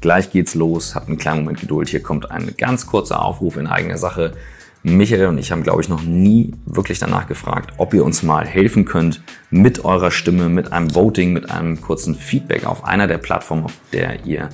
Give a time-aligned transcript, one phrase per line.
[0.00, 0.94] Gleich geht's los.
[0.94, 1.88] Habt einen kleinen Moment Geduld.
[1.88, 4.32] Hier kommt ein ganz kurzer Aufruf in eigener Sache.
[4.82, 8.46] Michael und ich haben, glaube ich, noch nie wirklich danach gefragt, ob ihr uns mal
[8.46, 13.18] helfen könnt mit eurer Stimme, mit einem Voting, mit einem kurzen Feedback auf einer der
[13.18, 14.48] Plattformen, auf der ihr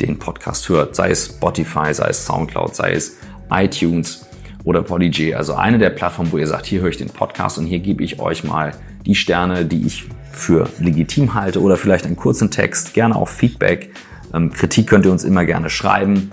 [0.00, 0.94] den Podcast hört.
[0.94, 3.16] Sei es Spotify, sei es Soundcloud, sei es
[3.50, 4.26] iTunes
[4.62, 5.34] oder Podigy.
[5.34, 8.04] Also eine der Plattformen, wo ihr sagt, hier höre ich den Podcast und hier gebe
[8.04, 8.72] ich euch mal
[9.04, 13.90] die Sterne, die ich für legitim halte oder vielleicht einen kurzen Text, gerne auch Feedback.
[14.34, 16.32] Ähm, Kritik könnt ihr uns immer gerne schreiben.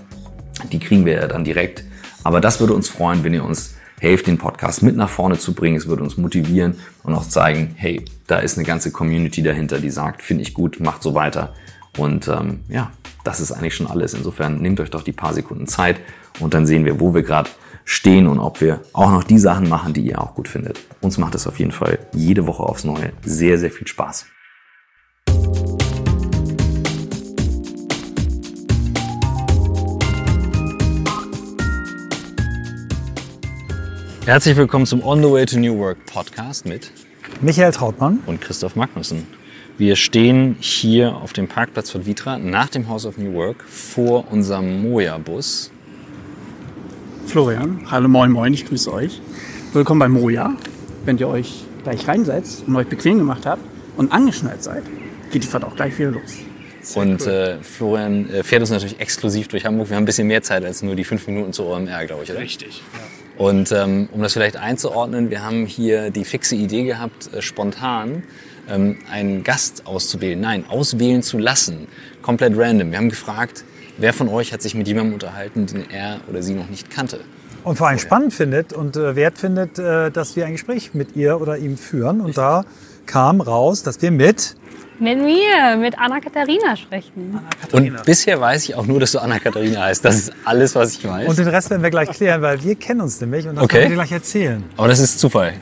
[0.72, 1.84] Die kriegen wir ja dann direkt.
[2.22, 5.54] Aber das würde uns freuen, wenn ihr uns helft, den Podcast mit nach vorne zu
[5.54, 5.76] bringen.
[5.76, 9.90] Es würde uns motivieren und auch zeigen, hey, da ist eine ganze Community dahinter, die
[9.90, 11.54] sagt, finde ich gut, macht so weiter.
[11.96, 12.90] Und ähm, ja,
[13.22, 14.14] das ist eigentlich schon alles.
[14.14, 16.00] Insofern nehmt euch doch die paar Sekunden Zeit
[16.40, 17.50] und dann sehen wir, wo wir gerade
[17.84, 20.80] stehen und ob wir auch noch die Sachen machen, die ihr auch gut findet.
[21.00, 24.26] Uns macht es auf jeden Fall jede Woche aufs Neue sehr, sehr viel Spaß.
[34.26, 36.90] Herzlich willkommen zum On the Way to New Work Podcast mit
[37.42, 39.26] Michael Trautmann und Christoph Magnussen.
[39.76, 44.32] Wir stehen hier auf dem Parkplatz von Vitra nach dem House of New Work vor
[44.32, 45.70] unserem Moja-Bus.
[47.26, 49.20] Florian, hallo moin moin, ich grüße euch.
[49.74, 50.54] Willkommen bei Moja.
[51.04, 53.60] Wenn ihr euch gleich reinsetzt und euch bequem gemacht habt
[53.98, 54.84] und angeschnallt seid,
[55.32, 56.36] geht die Fahrt auch gleich wieder los.
[56.80, 57.28] Sehr und cool.
[57.28, 59.90] äh, Florian äh, fährt uns natürlich exklusiv durch Hamburg.
[59.90, 62.30] Wir haben ein bisschen mehr Zeit als nur die fünf Minuten zur OMR, glaube ich,
[62.30, 62.40] oder?
[62.40, 62.82] Richtig.
[62.94, 63.00] Ja.
[63.36, 68.22] Und ähm, um das vielleicht einzuordnen, wir haben hier die fixe Idee gehabt, äh, spontan
[68.68, 70.40] ähm, einen Gast auszuwählen.
[70.40, 71.88] Nein, auswählen zu lassen.
[72.22, 72.90] Komplett random.
[72.92, 73.64] Wir haben gefragt,
[73.98, 77.20] wer von euch hat sich mit jemandem unterhalten, den er oder sie noch nicht kannte.
[77.64, 81.16] Und vor allem spannend findet und äh, wert findet, äh, dass wir ein Gespräch mit
[81.16, 82.20] ihr oder ihm führen.
[82.20, 82.64] Und da
[83.06, 84.54] kam raus, dass wir mit
[84.98, 87.40] mit mir, mit Anna-Katharina sprechen.
[87.72, 90.04] Anna und bisher weiß ich auch nur, dass du Anna-Katharina heißt.
[90.04, 91.28] Das ist alles, was ich weiß.
[91.28, 93.74] Und den Rest werden wir gleich klären, weil wir kennen uns nämlich und das okay.
[93.74, 94.64] werden wir dir gleich erzählen.
[94.76, 95.54] Aber das ist Zufall.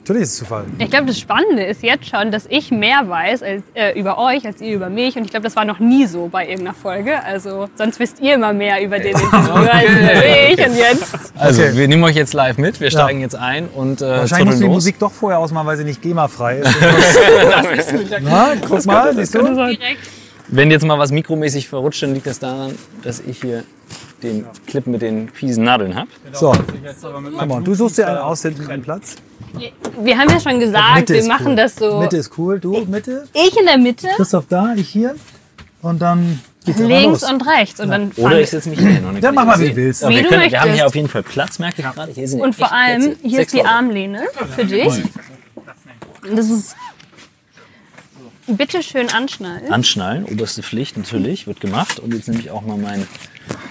[0.00, 0.64] Natürlich ist es Zufall.
[0.78, 4.46] Ich glaube, das Spannende ist jetzt schon, dass ich mehr weiß als, äh, über euch
[4.46, 5.16] als ihr über mich.
[5.16, 7.22] Und ich glaube, das war noch nie so bei irgendeiner Folge.
[7.22, 9.70] Also sonst wisst ihr immer mehr über den Interviewer okay.
[9.70, 10.68] als über mich.
[10.68, 11.32] Und jetzt.
[11.36, 11.76] Also okay.
[11.76, 12.80] wir nehmen euch jetzt live mit.
[12.80, 13.24] Wir steigen ja.
[13.24, 16.00] jetzt ein und äh, Wahrscheinlich musst du die Musik doch vorher ausmachen, weil sie nicht
[16.00, 16.76] GEMA-frei ist.
[16.82, 19.76] das ist Na, guck mal, siehst du?
[20.48, 23.64] Wenn jetzt mal was mikromäßig verrutscht, dann liegt das daran, dass ich hier
[24.22, 26.08] den Clip mit den fiesen Nadeln habe.
[26.32, 26.52] So,
[27.38, 29.16] komm mal, du suchst dir einen aus, hinten einen Platz.
[30.00, 31.56] Wir haben ja schon gesagt, wir machen cool.
[31.56, 32.00] das so.
[32.00, 33.26] Mitte ist cool, du Mitte.
[33.32, 34.08] Ich in der Mitte.
[34.16, 35.16] Christoph da, ich hier.
[35.82, 37.32] Und dann geht's Links los.
[37.32, 37.80] und rechts.
[37.80, 39.04] Und dann Oder ich setze mich hier hin.
[39.20, 40.06] Dann mach mal, wie du willst.
[40.06, 40.52] Wie wir, du können, möchtest.
[40.52, 42.12] wir haben hier auf jeden Fall Platz, merke ich gerade.
[42.12, 43.18] Hier sind und vor allem, Plätze.
[43.22, 44.22] hier ist die Armlehne
[44.54, 45.02] für dich.
[46.34, 46.76] Das ist
[48.56, 49.72] Bitte schön anschnallen.
[49.72, 52.00] Anschnallen, oberste Pflicht natürlich, wird gemacht.
[52.00, 53.06] Und jetzt nehme ich auch mal mein,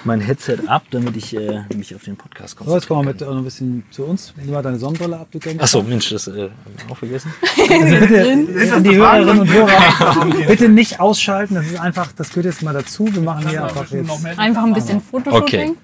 [0.04, 2.70] mein Headset ab, damit ich äh, mich auf den Podcast konzentriere.
[2.70, 4.34] So, jetzt kommen wir mit, äh, noch ein bisschen zu uns.
[4.38, 5.64] Nimm mal deine Sonnenbrille ab, du denkst.
[5.64, 7.34] Achso, Mensch, das äh, habe ich auch vergessen.
[7.70, 11.56] Also bitte, die Hörerinnen und Hörer, bitte nicht ausschalten.
[11.56, 13.14] Das ist einfach, das gehört jetzt mal dazu.
[13.14, 14.26] Wir machen hier einfach jetzt.
[14.38, 15.72] Einfach ein bisschen Fotoshooting.
[15.72, 15.76] Okay.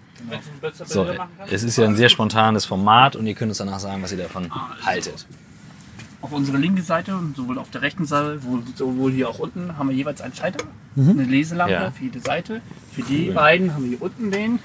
[0.85, 1.05] So,
[1.51, 4.17] es ist ja ein sehr spontanes Format und ihr könnt uns danach sagen, was ihr
[4.17, 4.49] davon
[4.83, 5.25] haltet.
[6.25, 8.39] Auf unserer linken Seite und sowohl auf der rechten Seite,
[8.75, 10.65] sowohl hier auch unten, haben wir jeweils einen Schalter,
[10.95, 11.11] mhm.
[11.11, 11.91] eine Leselampe ja.
[11.91, 12.61] für jede Seite.
[12.95, 13.35] Für die cool.
[13.35, 14.57] beiden haben wir hier unten den.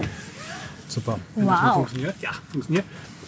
[0.89, 1.19] Super.
[1.35, 1.53] Wenn wow.
[1.53, 2.15] das mal funktioniert.
[2.23, 2.87] Ja, funktioniert.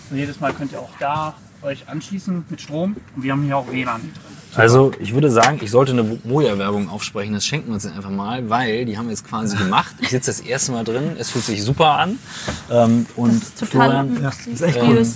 [0.08, 2.96] Und jedes Mal könnt ihr auch da euch anschließen mit Strom.
[3.14, 4.12] Und wir haben hier auch WLAN drin.
[4.54, 7.34] Also ich würde sagen, ich sollte eine Moja-Werbung aufsprechen.
[7.34, 9.94] Das schenken wir uns einfach mal, weil die haben wir jetzt quasi gemacht.
[10.00, 11.16] Ich sitze das erste Mal drin.
[11.18, 12.18] Es fühlt sich super an.
[12.70, 15.06] Ähm, und das ist total Florian, ja, das ist echt cool.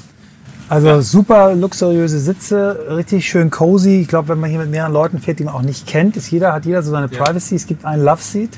[0.68, 1.00] Also ja.
[1.00, 4.00] super luxuriöse Sitze, richtig schön cozy.
[4.00, 6.30] Ich glaube, wenn man hier mit mehreren Leuten fährt, die man auch nicht kennt, ist
[6.30, 7.22] jeder, hat jeder so seine ja.
[7.22, 7.54] Privacy.
[7.54, 8.50] Es gibt einen Love Seat,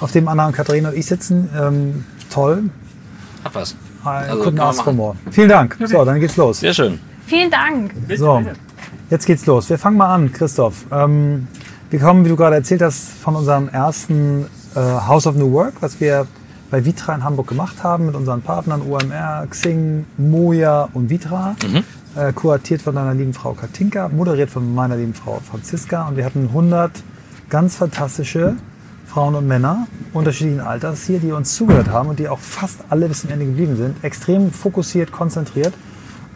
[0.00, 1.50] auf dem Anna und Katharina und ich sitzen.
[1.58, 2.64] Ähm, toll.
[3.44, 3.76] Hat was.
[4.04, 5.14] Ein also, guten Ask for more.
[5.30, 5.76] Vielen Dank.
[5.84, 6.60] So, dann geht's los.
[6.60, 6.98] Sehr schön.
[7.26, 7.92] Vielen Dank.
[8.16, 8.42] So,
[9.10, 9.68] jetzt geht's los.
[9.68, 10.86] Wir fangen mal an, Christoph.
[10.90, 11.46] Ähm,
[11.90, 15.74] wir kommen, wie du gerade erzählt hast, von unserem ersten äh, House of New Work,
[15.80, 16.26] was wir
[16.70, 21.56] bei Vitra in Hamburg gemacht haben mit unseren Partnern UMR, Xing, Moja und Vitra.
[21.66, 21.84] Mhm.
[22.16, 26.08] Äh, kuratiert von deiner lieben Frau Katinka, moderiert von meiner lieben Frau Franziska.
[26.08, 26.90] Und wir hatten 100
[27.48, 28.56] ganz fantastische
[29.06, 33.08] Frauen und Männer unterschiedlichen Alters hier, die uns zugehört haben und die auch fast alle
[33.08, 34.02] bis zum Ende geblieben sind.
[34.02, 35.74] Extrem fokussiert, konzentriert.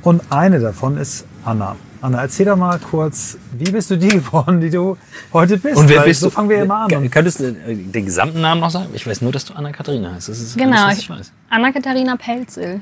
[0.02, 1.76] Und eine davon ist Anna.
[2.04, 4.98] Anna, erzähl doch mal kurz, wie bist du die geworden, die du
[5.32, 5.78] heute bist?
[5.78, 6.32] Und wer bist so du?
[6.32, 7.10] fangen wir immer an.
[7.10, 8.90] Könntest du den gesamten Namen noch sagen?
[8.92, 10.28] Ich weiß nur, dass du Anna-Katharina heißt.
[10.28, 11.32] Das ist genau, alles, was ich weiß.
[11.48, 12.80] Anna-Katharina Pelzel.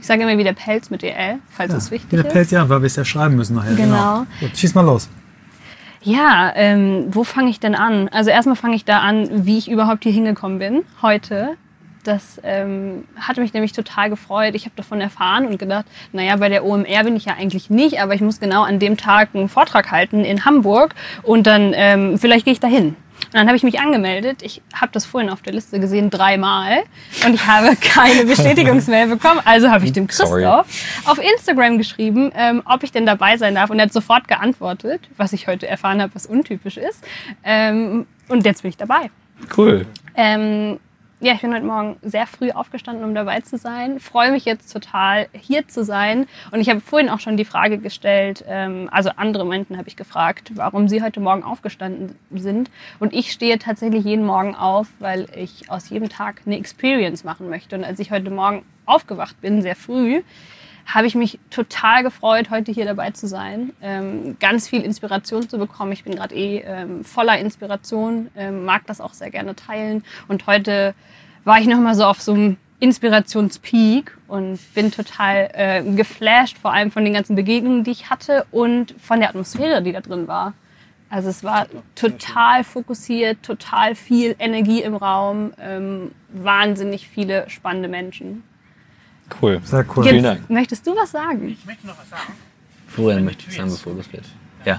[0.00, 2.32] Ich sage immer wieder Pelz mit EL, falls ja, es wichtig wieder ist.
[2.32, 3.76] Pelz, ja, weil wir es ja schreiben müssen nachher.
[3.76, 3.84] Genau.
[3.84, 4.26] genau.
[4.40, 5.08] Gut, schieß mal los.
[6.02, 8.08] Ja, ähm, wo fange ich denn an?
[8.08, 11.50] Also erstmal fange ich da an, wie ich überhaupt hier hingekommen bin heute.
[12.04, 14.54] Das ähm, hatte mich nämlich total gefreut.
[14.54, 18.00] Ich habe davon erfahren und gedacht, naja, bei der OMR bin ich ja eigentlich nicht,
[18.00, 22.18] aber ich muss genau an dem Tag einen Vortrag halten in Hamburg und dann ähm,
[22.18, 22.96] vielleicht gehe ich dahin.
[23.26, 24.42] Und dann habe ich mich angemeldet.
[24.42, 26.82] Ich habe das vorhin auf der Liste gesehen, dreimal.
[27.24, 29.40] Und ich habe keine Bestätigungsmail bekommen.
[29.44, 30.42] Also habe ich dem Sorry.
[30.42, 30.66] Christoph
[31.06, 33.70] auf Instagram geschrieben, ähm, ob ich denn dabei sein darf.
[33.70, 37.04] Und er hat sofort geantwortet, was ich heute erfahren habe, was untypisch ist.
[37.44, 39.10] Ähm, und jetzt bin ich dabei.
[39.56, 39.86] Cool.
[40.14, 40.78] Ähm,
[41.22, 44.00] ja, ich bin heute Morgen sehr früh aufgestanden, um dabei zu sein.
[44.00, 46.26] Freue mich jetzt total, hier zu sein.
[46.50, 49.94] Und ich habe vorhin auch schon die Frage gestellt, ähm, also andere Menschen habe ich
[49.94, 52.72] gefragt, warum sie heute Morgen aufgestanden sind.
[52.98, 57.48] Und ich stehe tatsächlich jeden Morgen auf, weil ich aus jedem Tag eine Experience machen
[57.48, 57.76] möchte.
[57.76, 60.22] Und als ich heute Morgen aufgewacht bin, sehr früh,
[60.86, 65.58] habe ich mich total gefreut, heute hier dabei zu sein, ähm, ganz viel Inspiration zu
[65.58, 65.92] bekommen.
[65.92, 70.04] Ich bin gerade eh ähm, voller Inspiration, ähm, mag das auch sehr gerne teilen.
[70.28, 70.94] Und heute
[71.44, 76.90] war ich nochmal so auf so einem Inspirationspeak und bin total äh, geflasht, vor allem
[76.90, 80.54] von den ganzen Begegnungen, die ich hatte und von der Atmosphäre, die da drin war.
[81.08, 88.42] Also es war total fokussiert, total viel Energie im Raum, ähm, wahnsinnig viele spannende Menschen.
[89.40, 89.60] Cool.
[89.64, 90.02] Sehr cool.
[90.04, 90.50] Vielen Jetzt Dank.
[90.50, 91.48] möchtest du was sagen?
[91.48, 92.32] Ich möchte noch was sagen.
[92.88, 94.22] Florian möchte ich sagen, bevor das geht.
[94.64, 94.78] Ja.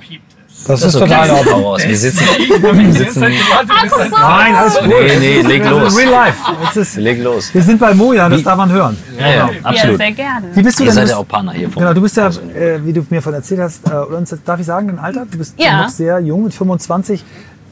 [0.55, 0.65] Es.
[0.65, 1.77] Das ist total in Ordnung.
[1.79, 2.25] Wir sitzen.
[2.37, 4.87] Wir sitzen- Nein, alles gut.
[4.87, 5.93] Nee, nee, leg Das los.
[5.93, 6.79] ist Real life.
[6.79, 7.53] Ist, Leg los.
[7.53, 8.95] wir sind bei Moja, das darf man hören.
[9.19, 9.97] Ja, ja, Ja, absolut.
[9.97, 10.47] sehr gerne.
[10.55, 10.95] Wie bist du Ihr denn?
[10.95, 11.81] seid Du ja bist, auch Partner hier vor.
[11.81, 14.87] genau, du bist ja, äh, wie du mir von erzählt hast, äh, darf ich sagen,
[14.87, 15.25] dein Alter?
[15.29, 15.81] Du bist Ja.
[15.83, 17.23] noch sehr jung, mit 25.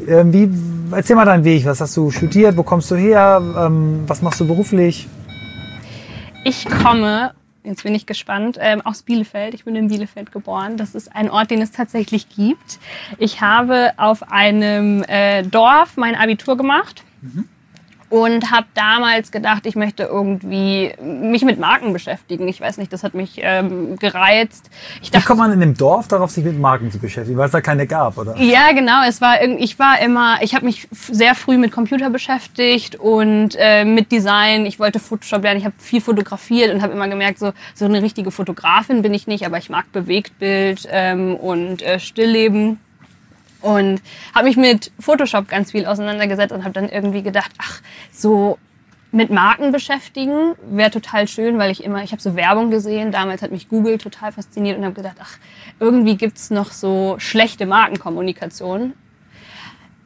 [0.07, 0.49] Ähm, wie,
[0.95, 1.63] erzähl mal deinen Weg.
[1.65, 2.57] Was hast du studiert?
[2.57, 3.39] Wo kommst du her?
[3.57, 5.07] Ähm, was machst du beruflich?
[6.43, 9.53] Ich komme, jetzt bin ich gespannt, ähm, aus Bielefeld.
[9.53, 10.75] Ich bin in Bielefeld geboren.
[10.75, 12.79] Das ist ein Ort, den es tatsächlich gibt.
[13.19, 17.03] Ich habe auf einem äh, Dorf mein Abitur gemacht.
[18.11, 22.45] Und habe damals gedacht, ich möchte irgendwie mich mit Marken beschäftigen.
[22.49, 24.69] Ich weiß nicht, das hat mich ähm, gereizt.
[25.01, 27.37] Ich Wie dachte, kommt man in dem Dorf darauf, sich mit Marken zu beschäftigen?
[27.37, 28.35] Weil es da keine gab, oder?
[28.37, 29.01] Ja, genau.
[29.07, 33.55] Es war irgend- ich war immer, ich habe mich sehr früh mit Computer beschäftigt und
[33.57, 34.65] äh, mit Design.
[34.65, 35.59] Ich wollte Photoshop lernen.
[35.59, 39.25] Ich habe viel fotografiert und habe immer gemerkt, so so eine richtige Fotografin bin ich
[39.25, 42.77] nicht, aber ich mag Bewegtbild ähm, und äh, Stillleben.
[43.61, 44.01] Und
[44.33, 47.81] habe mich mit Photoshop ganz viel auseinandergesetzt und habe dann irgendwie gedacht, ach,
[48.11, 48.57] so
[49.11, 53.41] mit Marken beschäftigen wäre total schön, weil ich immer, ich habe so Werbung gesehen, damals
[53.41, 55.37] hat mich Google total fasziniert und habe gedacht, ach,
[55.79, 58.93] irgendwie gibt's noch so schlechte Markenkommunikation.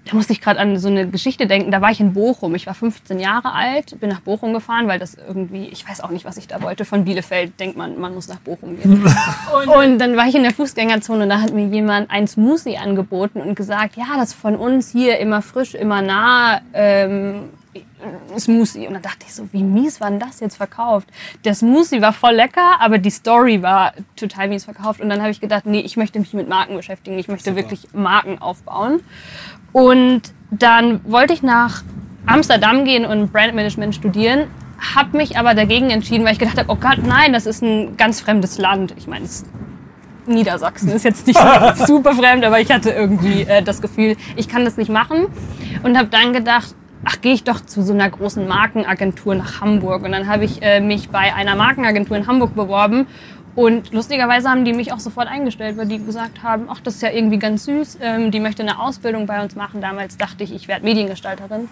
[0.05, 1.71] Da musste ich gerade an so eine Geschichte denken.
[1.71, 2.53] Da war ich in Bochum.
[2.53, 6.11] Ich war 15 Jahre alt, bin nach Bochum gefahren, weil das irgendwie, ich weiß auch
[6.11, 6.85] nicht, was ich da wollte.
[6.85, 9.03] Von Bielefeld denkt man, man muss nach Bochum gehen.
[9.65, 13.41] Und dann war ich in der Fußgängerzone und da hat mir jemand ein Smoothie angeboten
[13.41, 16.61] und gesagt, ja, das von uns hier immer frisch, immer nah.
[16.73, 17.49] Ähm,
[18.37, 18.87] Smoothie.
[18.87, 21.07] Und dann dachte ich so, wie mies war denn das jetzt verkauft?
[21.43, 25.01] Der Smoothie war voll lecker, aber die Story war total mies verkauft.
[25.01, 27.17] Und dann habe ich gedacht, nee, ich möchte mich mit Marken beschäftigen.
[27.17, 29.01] Ich möchte wirklich Marken aufbauen.
[29.75, 31.83] Und dann wollte ich nach
[32.25, 34.45] Amsterdam gehen und Brandmanagement studieren,
[34.95, 37.97] habe mich aber dagegen entschieden, weil ich gedacht habe, oh Gott, nein, das ist ein
[37.97, 38.93] ganz fremdes Land.
[38.95, 39.25] Ich meine,
[40.27, 41.37] Niedersachsen ist jetzt nicht
[41.87, 45.27] super fremd, aber ich hatte irgendwie äh, das Gefühl, ich kann das nicht machen
[45.83, 46.73] und habe dann gedacht,
[47.03, 50.05] ach, gehe ich doch zu so einer großen Markenagentur nach Hamburg.
[50.05, 53.07] Und dann habe ich äh, mich bei einer Markenagentur in Hamburg beworben
[53.55, 57.01] und lustigerweise haben die mich auch sofort eingestellt, weil die gesagt haben, ach, das ist
[57.01, 59.79] ja irgendwie ganz süß, ähm, die möchte eine Ausbildung bei uns machen.
[59.81, 61.69] Damals dachte ich, ich werde Mediengestalterin.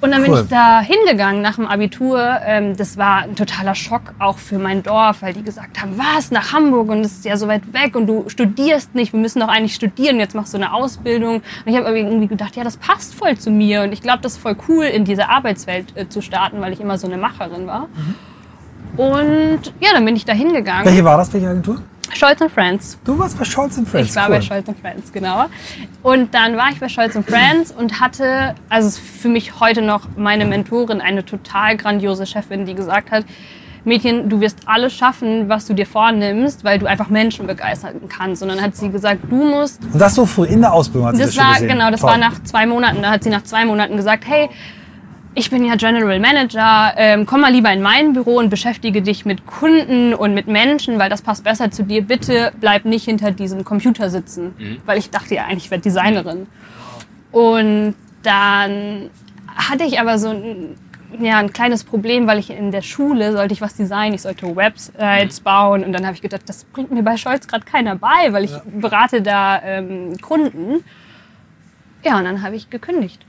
[0.00, 0.40] Und dann bin Cool.
[0.42, 2.40] ich da hingegangen nach dem Abitur.
[2.44, 6.30] Ähm, das war ein totaler Schock auch für mein Dorf, weil die gesagt haben, was,
[6.30, 9.40] nach Hamburg und das ist ja so weit weg und du studierst nicht, wir müssen
[9.40, 11.36] doch eigentlich studieren, jetzt machst du eine Ausbildung.
[11.36, 14.20] Und ich habe aber irgendwie gedacht, ja, das passt voll zu mir und ich glaube,
[14.22, 17.18] das ist voll cool, in diese Arbeitswelt äh, zu starten, weil ich immer so eine
[17.18, 17.88] Macherin war.
[18.96, 20.84] Und ja, dann bin ich da hingegangen.
[20.84, 21.82] Welche war das, welche Agentur?
[22.12, 22.98] Scholz Friends.
[23.04, 24.10] Du warst bei Scholz Friends.
[24.10, 24.36] Ich war cool.
[24.36, 25.46] bei Scholz Friends, genau.
[26.02, 30.44] Und dann war ich bei Scholz Friends und hatte, also für mich heute noch meine
[30.44, 33.24] Mentorin, eine total grandiose Chefin, die gesagt hat,
[33.84, 38.42] Mädchen, du wirst alles schaffen, was du dir vornimmst, weil du einfach Menschen begeistern kannst.
[38.42, 41.16] Und dann hat sie gesagt, du musst Und das so früh in der Ausbildung hat
[41.16, 41.68] sie das das schon war gesehen.
[41.68, 42.10] genau, das Toll.
[42.10, 43.00] war nach zwei Monaten.
[43.00, 44.50] Da hat sie nach zwei Monaten gesagt, hey,
[45.34, 49.24] ich bin ja General Manager, ähm, komm mal lieber in mein Büro und beschäftige dich
[49.24, 52.02] mit Kunden und mit Menschen, weil das passt besser zu dir.
[52.02, 54.54] Bitte bleib nicht hinter diesem Computer sitzen,
[54.86, 56.46] weil ich dachte ja eigentlich, ich werde Designerin.
[57.30, 59.10] Und dann
[59.54, 60.76] hatte ich aber so ein
[61.18, 64.54] ja, ein kleines Problem, weil ich in der Schule sollte ich was designen, ich sollte
[64.54, 68.32] Websites bauen und dann habe ich gedacht, das bringt mir bei Scholz gerade keiner bei,
[68.32, 70.84] weil ich berate da ähm, Kunden.
[72.04, 73.26] Ja, und dann habe ich gekündigt.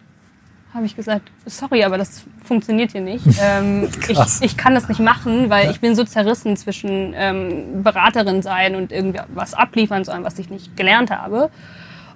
[0.73, 3.25] Habe ich gesagt, sorry, aber das funktioniert hier nicht.
[3.41, 8.41] Ähm, ich, ich kann das nicht machen, weil ich bin so zerrissen zwischen ähm, Beraterin
[8.41, 11.49] sein und irgendwie was abliefern sollen, was ich nicht gelernt habe.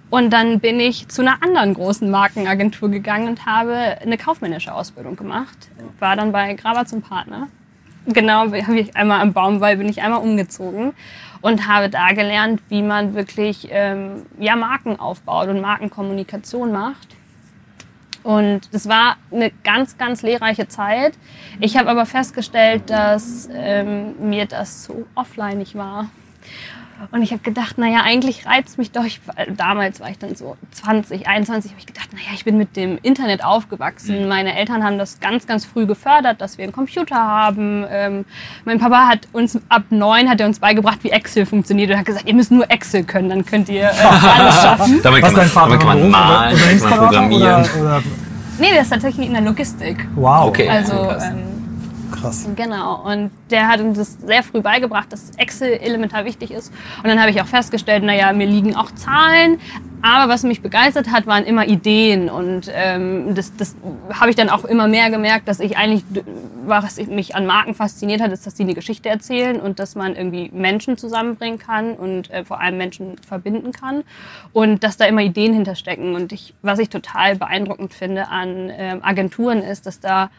[0.09, 5.15] Und dann bin ich zu einer anderen großen Markenagentur gegangen und habe eine kaufmännische Ausbildung
[5.15, 5.57] gemacht.
[5.99, 7.47] War dann bei Graber zum Partner.
[8.05, 10.93] Genau, habe ich einmal am Baumwall bin ich einmal umgezogen
[11.41, 17.07] und habe da gelernt, wie man wirklich ähm, ja, Marken aufbaut und Markenkommunikation macht.
[18.25, 21.13] Und das war eine ganz, ganz lehrreiche Zeit.
[21.59, 26.09] Ich habe aber festgestellt, dass ähm, mir das so offline war.
[27.11, 29.19] Und ich habe gedacht, naja, eigentlich reizt mich doch, ich,
[29.55, 32.97] damals war ich dann so 20, 21, habe ich gedacht, naja, ich bin mit dem
[33.01, 34.23] Internet aufgewachsen.
[34.23, 34.27] Mhm.
[34.27, 37.85] Meine Eltern haben das ganz, ganz früh gefördert, dass wir einen Computer haben.
[37.89, 38.25] Ähm,
[38.63, 42.05] mein Papa hat uns ab neun hat er uns beigebracht, wie Excel funktioniert und hat
[42.05, 43.87] gesagt, ihr müsst nur Excel können, dann könnt ihr äh,
[44.37, 45.01] alles schaffen.
[45.03, 47.63] damit kann man, damit kann man malen, kann man programmieren.
[47.63, 48.03] Oder, oder?
[48.57, 50.07] Nee, der ist tatsächlich in der Logistik.
[50.15, 50.47] Wow.
[50.47, 50.69] Okay.
[50.69, 51.54] Also, ähm,
[52.11, 52.47] Krass.
[52.55, 53.01] Genau.
[53.03, 56.71] Und der hat uns das sehr früh beigebracht, dass Excel elementar wichtig ist.
[56.97, 59.59] Und dann habe ich auch festgestellt, naja, mir liegen auch Zahlen.
[60.01, 62.29] Aber was mich begeistert hat, waren immer Ideen.
[62.29, 63.75] Und ähm, das, das
[64.13, 66.03] habe ich dann auch immer mehr gemerkt, dass ich eigentlich,
[66.65, 70.15] was mich an Marken fasziniert hat, ist, dass die eine Geschichte erzählen und dass man
[70.15, 74.03] irgendwie Menschen zusammenbringen kann und äh, vor allem Menschen verbinden kann.
[74.53, 76.13] Und dass da immer Ideen hinterstecken.
[76.15, 80.29] Und ich, was ich total beeindruckend finde an ähm, Agenturen ist, dass da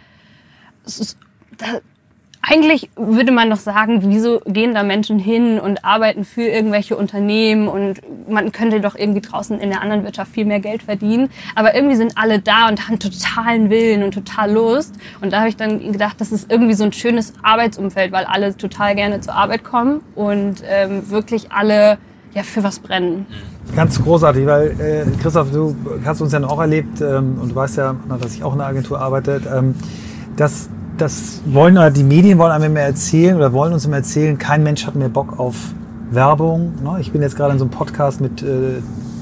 [0.87, 1.19] es ist
[1.59, 1.81] da,
[2.49, 7.67] eigentlich würde man doch sagen, wieso gehen da Menschen hin und arbeiten für irgendwelche Unternehmen
[7.67, 11.29] und man könnte doch irgendwie draußen in der anderen Wirtschaft viel mehr Geld verdienen.
[11.57, 14.95] Aber irgendwie sind alle da und haben totalen Willen und total Lust.
[15.21, 18.57] Und da habe ich dann gedacht, das ist irgendwie so ein schönes Arbeitsumfeld, weil alle
[18.57, 21.99] total gerne zur Arbeit kommen und ähm, wirklich alle
[22.33, 23.27] ja, für was brennen.
[23.75, 27.79] Ganz großartig, weil äh, Christoph, du hast uns ja auch erlebt ähm, und du weißt
[27.79, 29.75] ja, dass ich auch in der Agentur arbeite, ähm,
[30.37, 34.38] dass das wollen oder die Medien wollen einem immer erzählen oder wollen uns immer erzählen,
[34.38, 35.57] kein Mensch hat mehr Bock auf
[36.11, 36.75] Werbung.
[36.83, 36.99] Ne?
[37.00, 38.81] Ich bin jetzt gerade in so einem Podcast mit äh,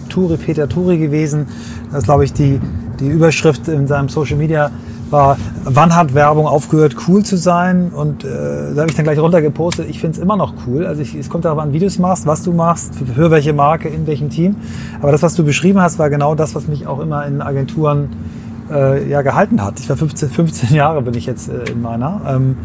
[0.08, 1.46] Turi, Peter Turi gewesen.
[1.90, 2.60] Das ist, glaube ich, die,
[3.00, 4.70] die Überschrift in seinem Social Media
[5.10, 7.90] war, wann hat Werbung aufgehört, cool zu sein?
[7.94, 10.86] Und äh, da habe ich dann gleich runtergepostet, ich finde es immer noch cool.
[10.86, 13.52] Also ich, es kommt darauf an, wie du es machst, was du machst, für, welche
[13.52, 14.56] Marke, in welchem Team.
[15.00, 18.10] Aber das, was du beschrieben hast, war genau das, was mich auch immer in Agenturen
[18.70, 19.80] äh, ja gehalten hat.
[19.80, 22.20] Ich war 15, 15 Jahre bin ich jetzt äh, in meiner.
[22.26, 22.56] Ähm,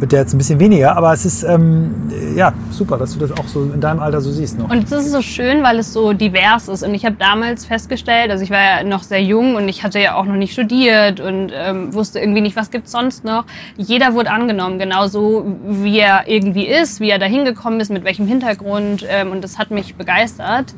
[0.00, 3.32] wird der jetzt ein bisschen weniger, aber es ist ähm, ja super, dass du das
[3.32, 4.70] auch so in deinem Alter so siehst noch.
[4.70, 6.82] Und es ist so schön, weil es so divers ist.
[6.82, 10.00] Und ich habe damals festgestellt, also ich war ja noch sehr jung und ich hatte
[10.00, 13.44] ja auch noch nicht studiert und ähm, wusste irgendwie nicht, was gibt's sonst noch.
[13.76, 18.26] Jeder wurde angenommen, genauso wie er irgendwie ist, wie er da hingekommen ist, mit welchem
[18.26, 19.04] Hintergrund.
[19.08, 20.74] Ähm, und das hat mich begeistert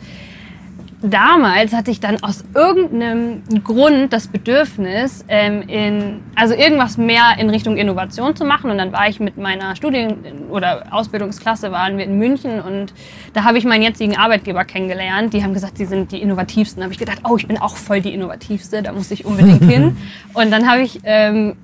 [1.02, 7.50] damals hatte ich dann aus irgendeinem Grund das Bedürfnis, ähm, in, also irgendwas mehr in
[7.50, 8.70] Richtung Innovation zu machen.
[8.70, 12.94] Und dann war ich mit meiner Studien- oder Ausbildungsklasse, waren wir in München und
[13.32, 15.34] da habe ich meinen jetzigen Arbeitgeber kennengelernt.
[15.34, 16.80] Die haben gesagt, sie sind die innovativsten.
[16.80, 19.64] Da habe ich gedacht, oh, ich bin auch voll die innovativste, da muss ich unbedingt
[19.70, 19.96] hin.
[20.34, 21.56] Und dann habe ich ähm,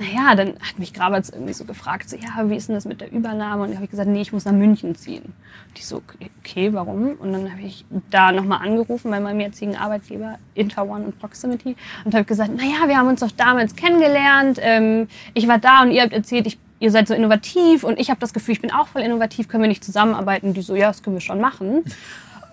[0.00, 3.00] naja, dann hat mich Grabatz irgendwie so gefragt, so, ja, wie ist denn das mit
[3.00, 3.62] der Übernahme?
[3.62, 5.22] Und da habe ich gesagt, nee, ich muss nach München ziehen.
[5.24, 6.02] Und ich so,
[6.40, 7.12] okay, warum?
[7.12, 12.14] Und dann habe ich da nochmal angerufen bei meinem jetzigen Arbeitgeber, Interone und Proximity, und
[12.14, 16.02] habe gesagt, naja, wir haben uns doch damals kennengelernt, ähm, ich war da und ihr
[16.02, 18.88] habt erzählt, ich, ihr seid so innovativ und ich habe das Gefühl, ich bin auch
[18.88, 20.48] voll innovativ, können wir nicht zusammenarbeiten?
[20.48, 21.84] Und die so, ja, das können wir schon machen.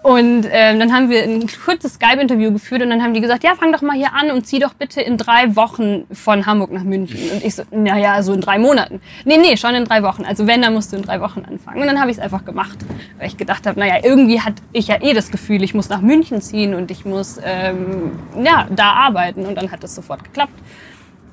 [0.05, 3.55] Und ähm, dann haben wir ein kurzes Skype-Interview geführt und dann haben die gesagt, ja,
[3.55, 6.83] fang doch mal hier an und zieh doch bitte in drei Wochen von Hamburg nach
[6.83, 7.31] München.
[7.31, 9.01] Und ich so, naja, so in drei Monaten.
[9.24, 10.24] Nee, nee, schon in drei Wochen.
[10.24, 11.81] Also wenn, dann musst du in drei Wochen anfangen.
[11.81, 12.77] Und dann habe ich es einfach gemacht,
[13.17, 16.01] weil ich gedacht habe, naja, irgendwie hatte ich ja eh das Gefühl, ich muss nach
[16.01, 18.12] München ziehen und ich muss ähm,
[18.43, 19.47] ja, da arbeiten.
[19.47, 20.53] Und dann hat es sofort geklappt.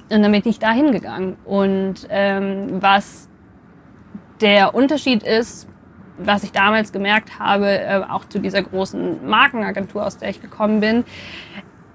[0.08, 1.36] Und dann bin ich da hingegangen.
[1.44, 3.28] Und ähm, was
[4.40, 5.68] der Unterschied ist
[6.18, 10.80] was ich damals gemerkt habe, äh, auch zu dieser großen Markenagentur, aus der ich gekommen
[10.80, 11.04] bin,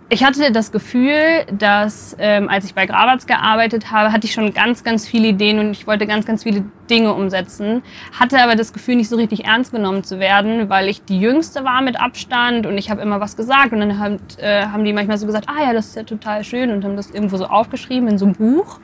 [0.10, 4.54] ich hatte das Gefühl, dass ähm, als ich bei Grabatz gearbeitet habe, hatte ich schon
[4.54, 7.84] ganz, ganz viele Ideen und ich wollte ganz, ganz viele Dinge umsetzen.
[8.18, 11.66] Hatte aber das Gefühl, nicht so richtig ernst genommen zu werden, weil ich die Jüngste
[11.66, 14.94] war mit Abstand und ich habe immer was gesagt und dann haben, äh, haben die
[14.94, 17.46] manchmal so gesagt, ah ja, das ist ja total schön und haben das irgendwo so
[17.46, 18.80] aufgeschrieben in so einem Buch.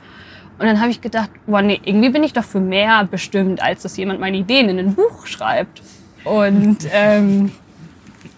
[0.58, 3.82] Und dann habe ich gedacht, boah, nee, irgendwie bin ich doch für mehr bestimmt, als
[3.82, 5.82] dass jemand meine Ideen in ein Buch schreibt.
[6.24, 7.50] Und ähm,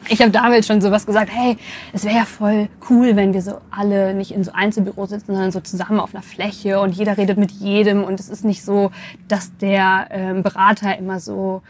[0.08, 1.56] Ich habe damals schon sowas gesagt, hey,
[1.92, 5.50] es wäre ja voll cool, wenn wir so alle nicht in so Einzelbüros sitzen, sondern
[5.50, 8.90] so zusammen auf einer Fläche und jeder redet mit jedem und es ist nicht so,
[9.28, 11.62] dass der ähm, Berater immer so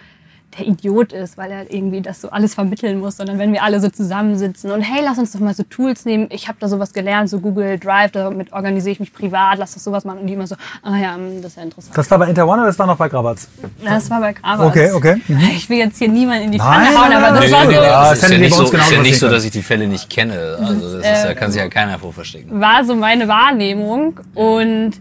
[0.58, 3.80] der Idiot ist, weil er irgendwie das so alles vermitteln muss, sondern wenn wir alle
[3.80, 6.28] so zusammensitzen und hey, lass uns doch mal so Tools nehmen.
[6.30, 9.84] Ich habe da sowas gelernt, so Google Drive, damit organisiere ich mich privat, lass das
[9.84, 10.20] sowas machen.
[10.20, 11.96] Und die immer so, ah ja, hm, das ist ja interessant.
[11.96, 13.48] Das war bei Interone oder das war noch bei Grabatz?
[13.84, 14.66] Das war bei Grabatz.
[14.66, 15.22] Okay, okay.
[15.28, 15.40] Mhm.
[15.56, 17.72] Ich will jetzt hier niemanden in die Pfanne hauen, aber nein, das nee, war so,
[17.72, 19.32] ja, ist das ja hätten wir nicht so, uns genauso ist ja nicht so, passieren
[19.32, 20.56] dass ich die Fälle nicht kenne.
[20.60, 22.60] Also das ist, da kann sich ja keiner vor verstecken.
[22.60, 24.20] war so meine Wahrnehmung.
[24.34, 24.92] Und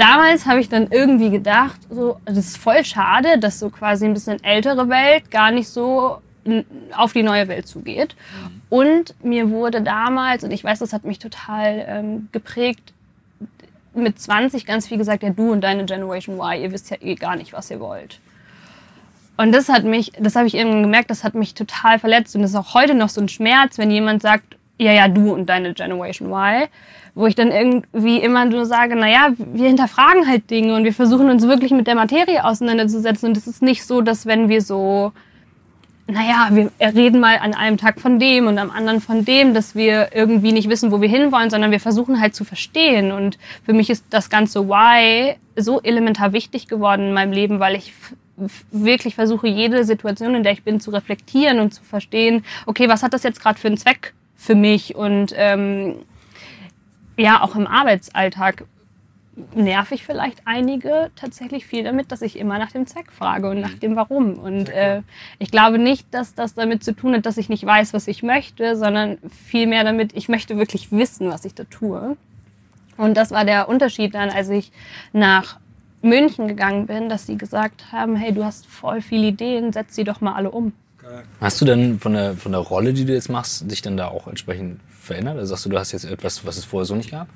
[0.00, 4.14] damals habe ich dann irgendwie gedacht, so, das ist voll schade, dass so quasi ein
[4.14, 6.18] bisschen ältere Welt gar nicht so
[6.96, 8.16] auf die neue Welt zugeht.
[8.70, 12.92] Und mir wurde damals, und ich weiß, das hat mich total ähm, geprägt,
[13.94, 17.14] mit 20 ganz viel gesagt, ja, du und deine Generation Y, ihr wisst ja eh
[17.14, 18.20] gar nicht, was ihr wollt.
[19.36, 22.36] Und das hat mich, das habe ich irgendwann gemerkt, das hat mich total verletzt.
[22.36, 25.34] Und das ist auch heute noch so ein Schmerz, wenn jemand sagt, ja, ja, du
[25.34, 26.68] und deine Generation Y.
[27.14, 31.28] Wo ich dann irgendwie immer nur sage, naja, wir hinterfragen halt Dinge und wir versuchen
[31.28, 33.28] uns wirklich mit der Materie auseinanderzusetzen.
[33.28, 35.12] Und es ist nicht so, dass wenn wir so,
[36.06, 39.74] naja, wir reden mal an einem Tag von dem und am anderen von dem, dass
[39.74, 43.12] wir irgendwie nicht wissen, wo wir hinwollen, sondern wir versuchen halt zu verstehen.
[43.12, 47.74] Und für mich ist das ganze Why so elementar wichtig geworden in meinem Leben, weil
[47.74, 47.92] ich
[48.70, 53.02] wirklich versuche, jede Situation, in der ich bin, zu reflektieren und zu verstehen, okay, was
[53.02, 54.96] hat das jetzt gerade für einen Zweck für mich?
[54.96, 55.96] Und ähm,
[57.16, 58.64] ja, auch im Arbeitsalltag
[59.54, 63.60] nerv ich vielleicht einige tatsächlich viel damit, dass ich immer nach dem Zweck frage und
[63.60, 64.34] nach dem Warum.
[64.34, 65.02] Und äh,
[65.38, 68.22] ich glaube nicht, dass das damit zu tun hat, dass ich nicht weiß, was ich
[68.22, 72.16] möchte, sondern vielmehr damit, ich möchte wirklich wissen, was ich da tue.
[72.96, 74.72] Und das war der Unterschied dann, als ich
[75.12, 75.58] nach
[76.02, 80.04] München gegangen bin, dass sie gesagt haben, hey, du hast voll viele Ideen, setz sie
[80.04, 80.72] doch mal alle um.
[81.40, 84.08] Hast du dann von der, von der Rolle, die du jetzt machst, dich dann da
[84.08, 85.36] auch entsprechend verändert?
[85.36, 87.26] Also sagst du, du hast jetzt etwas, was es vorher so nicht gab?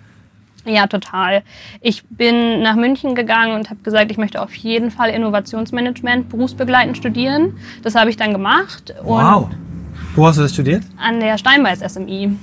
[0.66, 1.43] Ja, total.
[1.83, 6.97] Ich bin nach München gegangen und habe gesagt, ich möchte auf jeden Fall Innovationsmanagement berufsbegleitend
[6.97, 7.59] studieren.
[7.83, 9.50] Das habe ich dann gemacht Wow.
[10.14, 10.83] Wo hast du das studiert?
[10.97, 12.37] an der Steinbeis SMI.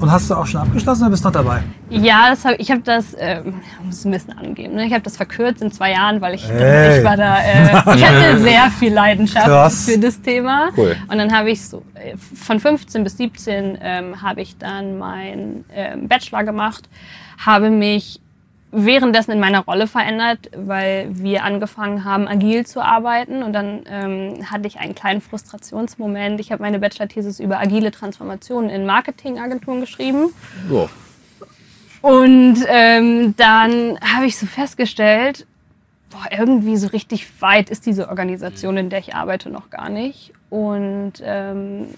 [0.00, 1.62] Und hast du auch schon abgeschlossen oder bist du noch dabei?
[1.90, 4.86] Ja, das hab, ich habe das, ähm, muss es ein bisschen angeben, ne?
[4.86, 6.98] ich habe das verkürzt in zwei Jahren, weil ich, Hey.
[6.98, 9.84] ich war da, äh, ich hatte sehr viel Leidenschaft Krass.
[9.84, 10.70] für das Thema.
[10.76, 10.96] Cool.
[11.08, 15.64] Und dann habe ich so, äh, von 15 bis 17 ähm, habe ich dann meinen
[15.74, 16.88] ähm, Bachelor gemacht,
[17.44, 18.21] habe mich
[18.72, 23.42] währenddessen in meiner Rolle verändert, weil wir angefangen haben, agil zu arbeiten.
[23.42, 26.40] Und dann ähm, hatte ich einen kleinen Frustrationsmoment.
[26.40, 30.32] Ich habe meine Bachelor-Thesis über agile Transformationen in Marketingagenturen geschrieben.
[30.70, 30.88] Ja.
[32.00, 35.46] Und ähm, dann habe ich so festgestellt,
[36.10, 40.32] boah, irgendwie so richtig weit ist diese Organisation, in der ich arbeite, noch gar nicht.
[40.50, 41.88] Und ähm,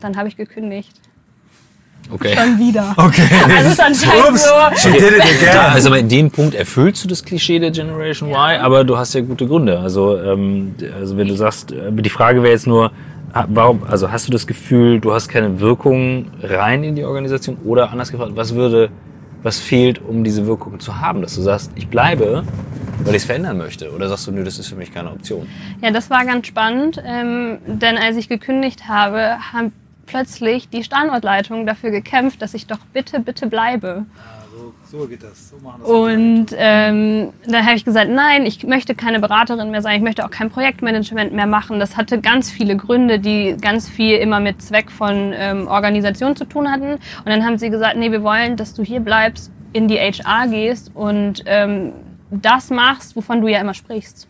[0.00, 1.00] dann habe ich gekündigt.
[2.10, 2.36] Okay.
[2.36, 2.94] Schon wieder.
[2.96, 3.22] Okay.
[3.42, 4.50] Also es ist anscheinend Ups, so.
[4.76, 5.54] she did it again.
[5.54, 9.14] Ja, also in dem Punkt erfüllst du das Klischee der Generation Y, aber du hast
[9.14, 9.78] ja gute Gründe.
[9.78, 12.90] Also, ähm, also wenn du sagst, äh, die Frage wäre jetzt nur,
[13.48, 17.90] warum, also hast du das Gefühl, du hast keine Wirkung rein in die Organisation oder
[17.90, 18.90] anders gefragt, was würde,
[19.42, 22.44] was fehlt, um diese Wirkung zu haben, dass du sagst, ich bleibe,
[23.04, 23.90] weil ich es verändern möchte?
[23.92, 25.46] Oder sagst du, nö, das ist für mich keine Option?
[25.80, 29.72] Ja, das war ganz spannend, ähm, denn als ich gekündigt habe, haben
[30.06, 34.06] plötzlich die Standortleitung dafür gekämpft, dass ich doch bitte, bitte bleibe.
[34.52, 35.50] So, so geht das.
[35.50, 35.90] So machen das.
[35.90, 40.24] Und ähm, dann habe ich gesagt, nein, ich möchte keine Beraterin mehr sein, ich möchte
[40.24, 41.80] auch kein Projektmanagement mehr machen.
[41.80, 46.44] Das hatte ganz viele Gründe, die ganz viel immer mit Zweck von ähm, Organisation zu
[46.44, 46.92] tun hatten.
[46.92, 50.48] Und dann haben sie gesagt, nee, wir wollen, dass du hier bleibst, in die HR
[50.48, 51.92] gehst und ähm,
[52.30, 54.28] das machst, wovon du ja immer sprichst.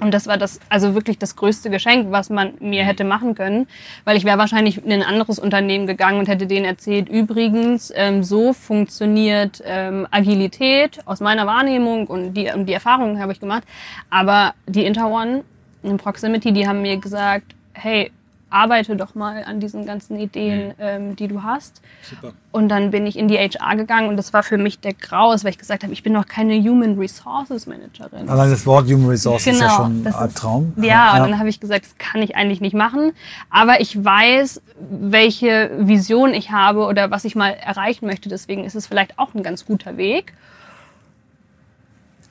[0.00, 3.66] Und das war das, also wirklich das größte Geschenk, was man mir hätte machen können,
[4.04, 8.22] weil ich wäre wahrscheinlich in ein anderes Unternehmen gegangen und hätte denen erzählt, übrigens, ähm,
[8.22, 13.64] so funktioniert ähm, Agilität aus meiner Wahrnehmung und die, und die Erfahrungen habe ich gemacht.
[14.08, 15.42] Aber die Interone
[15.82, 18.12] in Proximity, die haben mir gesagt, hey,
[18.50, 21.82] arbeite doch mal an diesen ganzen Ideen, ähm, die du hast.
[22.02, 22.32] Super.
[22.50, 25.44] Und dann bin ich in die HR gegangen und das war für mich der Graus,
[25.44, 28.28] weil ich gesagt habe, ich bin noch keine Human Resources Managerin.
[28.28, 30.72] Allein das Wort Human Resources ist ja schon ein Genau, Albtraum.
[30.76, 33.12] Ist, ja, und dann habe ich gesagt, das kann ich eigentlich nicht machen.
[33.50, 38.28] Aber ich weiß, welche Vision ich habe oder was ich mal erreichen möchte.
[38.28, 40.32] Deswegen ist es vielleicht auch ein ganz guter Weg.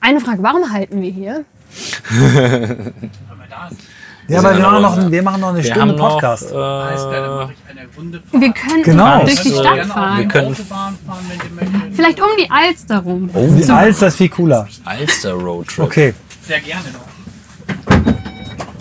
[0.00, 1.44] Eine Frage, warum halten wir hier?
[2.10, 3.80] Weil wir da sind.
[4.28, 6.50] Ja, aber wir machen, noch, wir machen noch eine Wir Stunde noch, Podcast.
[6.50, 8.40] Dann äh, mache ich eine Runde fahren.
[8.40, 9.20] Wir können Genau.
[9.24, 10.18] durch die Also, Stadt fahren.
[10.18, 11.94] Wir können- Autobahn fahren, wenn ihr möchtet.
[11.96, 13.30] Vielleicht um die Alster rum.
[13.34, 14.68] oh, Die Alster ist viel cooler.
[14.84, 15.84] Alster Roadtrip.
[15.84, 16.14] Okay,
[16.46, 18.08] Sehr gerne noch.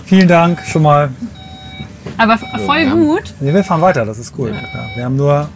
[0.06, 1.10] vielen Dank schon mal.
[2.18, 2.94] Aber voll Ja.
[2.94, 3.34] gut.
[3.40, 4.50] Nee, wir fahren weiter, das ist cool.
[4.52, 5.50] Ja, wir haben nur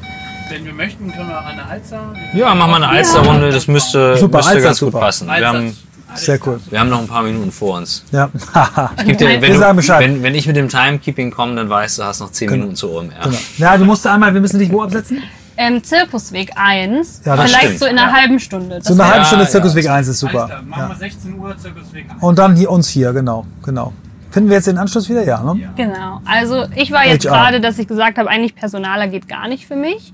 [0.50, 2.14] Wenn wir möchten, können wir eine Alster.
[2.34, 5.00] Ja, mach mal eine Alsterrunde, das müsste, Super, müsste Alster ganz ist gut super.
[5.06, 5.28] passen.
[5.28, 5.78] Wir haben,
[6.16, 6.60] sehr cool.
[6.70, 8.04] wir haben noch ein paar Minuten vor uns.
[8.12, 8.28] Ja,
[9.06, 10.00] dir, wenn, Wir sagen du, Bescheid.
[10.02, 12.58] wenn, wenn ich mit dem Timekeeping komme, dann weißt du, hast noch 10 Genau.
[12.60, 13.10] Minuten zur OMR.
[13.24, 13.38] genau.
[13.58, 15.22] Ja, du musst einmal, wir müssen dich wo absetzen?
[15.58, 17.22] Ähm, Zirkusweg 1.
[17.26, 18.18] Ja, das Vielleicht stimmt, so in einer ja.
[18.18, 18.78] halben Stunde.
[18.78, 19.50] Das So eine wär- halbe Stunde ja.
[19.52, 20.32] Zirkusweg 1 ist Super.
[20.44, 20.62] super.
[20.66, 20.90] Machen Ja.
[20.90, 22.18] wir 16 Uhr Zirkusweg ein.
[22.20, 23.94] Und dann hier uns hier, genau, genau.
[24.32, 25.24] Finden wir jetzt den Anschluss wieder?
[25.26, 25.70] Ja, ne?
[25.76, 26.22] Genau.
[26.26, 27.32] Also ich war jetzt HR.
[27.34, 30.14] gerade, dass ich gesagt habe, eigentlich Personaler geht gar nicht für mich.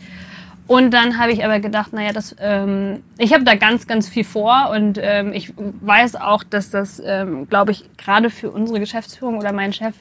[0.68, 4.26] Und dann habe ich aber gedacht, naja, das, ähm, ich habe da ganz, ganz viel
[4.26, 9.38] vor und ähm, ich weiß auch, dass das, ähm, glaube ich, gerade für unsere Geschäftsführung
[9.38, 9.96] oder meinen Chef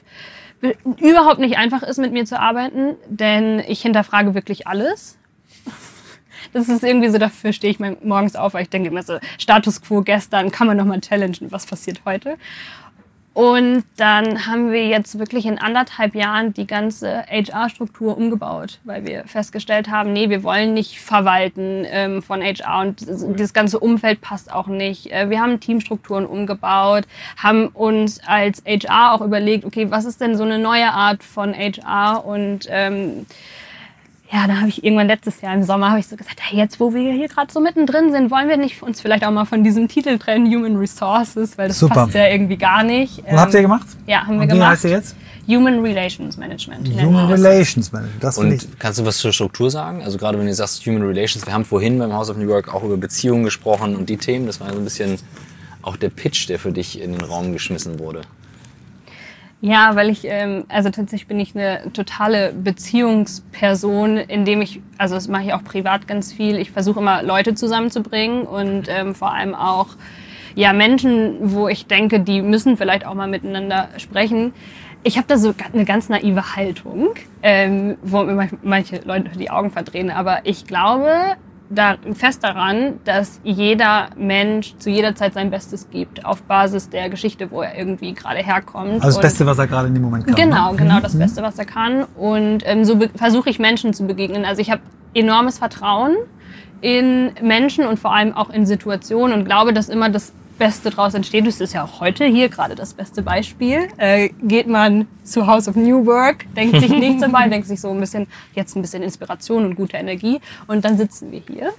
[0.60, 5.16] be- überhaupt nicht einfach ist, mit mir zu arbeiten, denn ich hinterfrage wirklich alles.
[6.52, 9.82] Das ist irgendwie so, dafür stehe ich morgens auf, weil ich denke immer so, Status
[9.82, 12.36] quo gestern, kann man nochmal challengen, was passiert heute.
[13.36, 19.24] Und dann haben wir jetzt wirklich in anderthalb Jahren die ganze HR-Struktur umgebaut, weil wir
[19.26, 24.50] festgestellt haben, nee, wir wollen nicht verwalten ähm, von HR und das- ganze Umfeld passt
[24.50, 25.12] auch nicht.
[25.12, 27.04] Äh, wir haben Teamstrukturen umgebaut,
[27.36, 31.52] haben uns als HR auch überlegt, okay, was ist denn so eine neue Art von
[31.52, 33.26] HR und ähm,
[34.32, 36.80] ja, da habe ich irgendwann letztes Jahr im Sommer habe ich so gesagt, hey, jetzt
[36.80, 39.62] wo wir hier gerade so mittendrin sind, wollen wir nicht uns vielleicht auch mal von
[39.64, 41.94] diesem Titel trennen, Human Resources, weil das Super.
[41.94, 43.18] passt ja irgendwie gar nicht.
[43.20, 43.86] Und habt ihr Ähm, gemacht?
[44.06, 44.70] Ja, haben wir Und wie gemacht.
[44.70, 45.16] heißt ihr jetzt?
[45.48, 46.88] Human Relations Management.
[46.88, 47.26] Human.
[47.30, 48.22] Relations Management.
[48.22, 48.64] Das finde ich.
[48.64, 50.02] Und kannst du was zur Struktur sagen?
[50.02, 52.74] Also gerade wenn du sagst Human Relations, wir haben vorhin beim House of New York
[52.74, 55.18] auch über Beziehungen gesprochen und die Themen, das war so ein bisschen
[55.82, 58.22] auch der Pitch, der für dich in den Raum geschmissen wurde.
[59.62, 65.28] Ja, weil ich, ähm, also tatsächlich bin ich eine totale Beziehungsperson, indem ich, also das
[65.28, 66.56] mache ich auch privat ganz viel.
[66.58, 69.88] Ich versuche immer Leute zusammenzubringen und ähm, vor allem auch
[70.54, 74.52] ja Menschen, wo ich denke, die müssen vielleicht auch mal miteinander sprechen.
[75.02, 77.08] Ich habe da so eine ganz naive Haltung,
[77.42, 81.36] ähm, wo mir manch- manche Leute die Augen verdrehen, aber ich glaube
[81.68, 87.10] da fest daran, dass jeder Mensch zu jeder Zeit sein Bestes gibt, auf Basis der
[87.10, 89.02] Geschichte, wo er irgendwie gerade herkommt.
[89.02, 90.34] Also das Beste, was er gerade in dem Moment kann.
[90.34, 90.78] Genau, ne?
[90.78, 92.04] genau das Beste, was er kann.
[92.16, 94.44] Und ähm, so versuche ich Menschen zu begegnen.
[94.44, 94.82] Also ich habe
[95.14, 96.16] enormes Vertrauen
[96.80, 101.14] in Menschen und vor allem auch in Situationen und glaube, dass immer das Beste daraus
[101.14, 101.46] entsteht.
[101.46, 103.88] Das ist ja auch heute hier gerade das beste Beispiel.
[103.98, 107.90] Äh, geht man zu House of New Work, denkt sich nichts dabei, denkt sich so
[107.90, 111.72] ein bisschen, jetzt ein bisschen Inspiration und gute Energie und dann sitzen wir hier.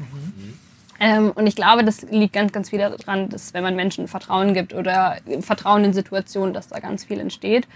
[0.99, 4.53] Ähm, und ich glaube, das liegt ganz, ganz viel daran, dass wenn man Menschen Vertrauen
[4.53, 7.67] gibt oder Vertrauen in Situationen, dass da ganz viel entsteht.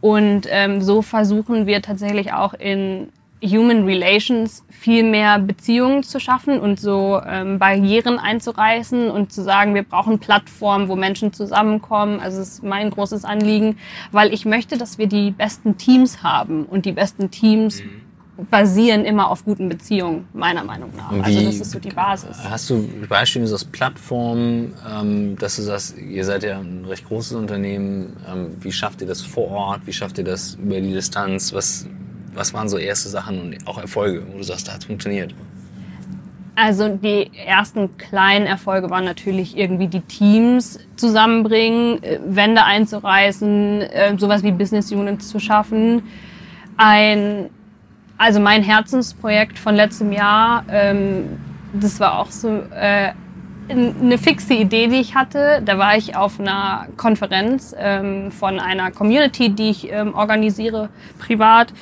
[0.00, 3.08] Und ähm, so versuchen wir tatsächlich auch in
[3.42, 9.74] Human Relations viel mehr Beziehungen zu schaffen und so ähm, Barrieren einzureißen und zu sagen,
[9.74, 12.20] wir brauchen Plattformen, wo Menschen zusammenkommen.
[12.20, 13.76] Also es ist mein großes Anliegen,
[14.12, 17.82] weil ich möchte, dass wir die besten Teams haben und die besten Teams
[18.50, 21.12] basieren immer auf guten Beziehungen, meiner Meinung nach.
[21.22, 22.36] Also wie- das ist so die Basis.
[22.48, 27.36] Hast du Beispiele aus Plattformen, ähm, dass du sagst, ihr seid ja ein recht großes
[27.36, 31.52] Unternehmen, ähm, wie schafft ihr das vor Ort, wie schafft ihr das über die Distanz,
[31.52, 31.86] was,
[32.34, 35.34] was waren so erste Sachen und auch Erfolge, wo du sagst, da hat es funktioniert?
[36.56, 44.18] Also die ersten kleinen Erfolge waren natürlich irgendwie die Teams zusammenbringen, äh, Wände einzureißen, äh,
[44.18, 46.04] sowas wie Business Units zu schaffen.
[46.76, 47.50] Ein,
[48.18, 51.38] also mein Herzensprojekt von letztem Jahr, ähm,
[51.72, 53.10] das war auch so äh,
[53.68, 55.62] eine fixe Idee, die ich hatte.
[55.64, 61.72] Da war ich auf einer Konferenz ähm, von einer Community, die ich ähm, organisiere privat.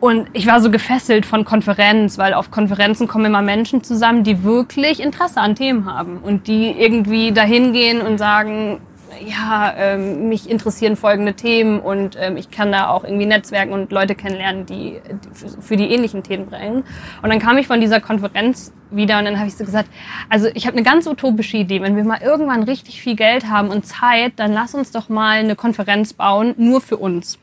[0.00, 4.44] Und ich war so gefesselt von Konferenz, weil auf Konferenzen kommen immer Menschen zusammen, die
[4.44, 8.80] wirklich Interesse an Themen haben und die irgendwie dahin gehen und sagen,
[9.26, 13.90] ja, ähm, mich interessieren folgende Themen und ähm, ich kann da auch irgendwie netzwerken und
[13.90, 16.84] Leute kennenlernen, die, die für- die ähnlichen Themen bringen.
[17.22, 19.88] Und dann kam ich von dieser Konferenz wieder und dann habe ich so gesagt,
[20.28, 21.82] also ich habe eine ganz utopische Idee.
[21.82, 25.38] Wenn wir mal irgendwann richtig viel Geld haben und Zeit, dann lass uns doch mal
[25.38, 27.38] eine Konferenz bauen, nur für uns.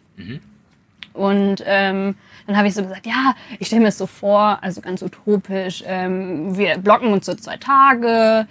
[1.13, 2.15] Und ähm,
[2.47, 5.83] dann habe ich so gesagt, ja, ich stelle mir es so vor, also ganz utopisch,
[5.85, 8.47] ähm, wir blocken uns so zwei Tage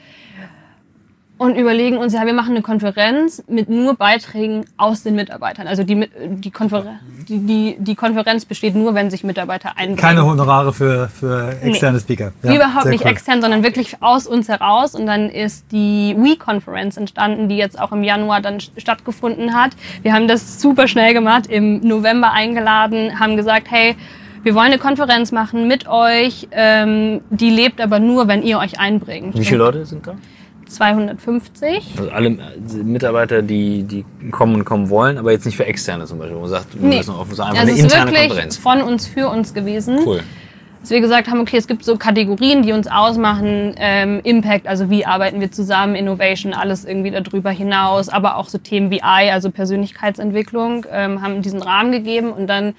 [1.45, 5.67] und überlegen uns, ja, wir machen eine Konferenz mit nur Beiträgen aus den Mitarbeitern.
[5.67, 6.85] Also die, die, Konfer
[7.29, 9.97] die, die, die Konferenz besteht nur, wenn sich Mitarbeiter einbringen.
[9.97, 12.33] Keine Honorare für, für externe Speaker.
[12.43, 13.11] Ja, Überhaupt nicht cool.
[13.11, 14.95] extern, sondern wirklich aus uns heraus.
[14.95, 19.73] Und dann ist die We-Conference entstanden, die jetzt auch im Januar dann st- stattgefunden hat.
[20.03, 23.97] Wir haben das super schnell gemacht, im November eingeladen, haben gesagt, hey,
[24.43, 28.79] wir wollen eine Konferenz machen mit euch, ähm, die lebt aber nur, wenn ihr euch
[28.79, 29.39] einbringt.
[29.39, 30.17] Wie viele Leute sind da?
[30.67, 31.95] 250.
[31.99, 32.37] Also alle äh,
[32.83, 36.39] Mitarbeiter, die, die kommen und kommen wollen, aber jetzt nicht für externe zum Beispiel.
[36.39, 36.97] Man sagt, wir Nee.
[36.99, 38.57] müssen offen sein, einfach Also eine ist interne wirklich Konferenz.
[38.59, 39.99] von uns für uns gewesen.
[40.05, 40.21] Cool.
[40.81, 44.91] dass wir gesagt haben, okay, es gibt so Kategorien, die uns ausmachen, ähm, Impact, also
[44.91, 49.31] wie arbeiten wir zusammen, Innovation, alles irgendwie darüber hinaus, aber auch so Themen wie I,
[49.33, 52.75] also Persönlichkeitsentwicklung, ähm, haben diesen Rahmen gegeben und dann,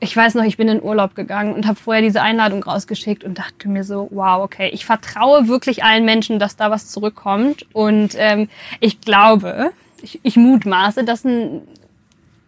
[0.00, 3.38] ich weiß noch, ich bin in Urlaub gegangen und habe vorher diese Einladung rausgeschickt und
[3.38, 8.14] dachte mir so, wow, okay, ich vertraue wirklich allen Menschen, dass da was zurückkommt und
[8.16, 8.48] ähm,
[8.80, 9.70] ich glaube,
[10.02, 11.62] ich, ich mutmaße, dass ein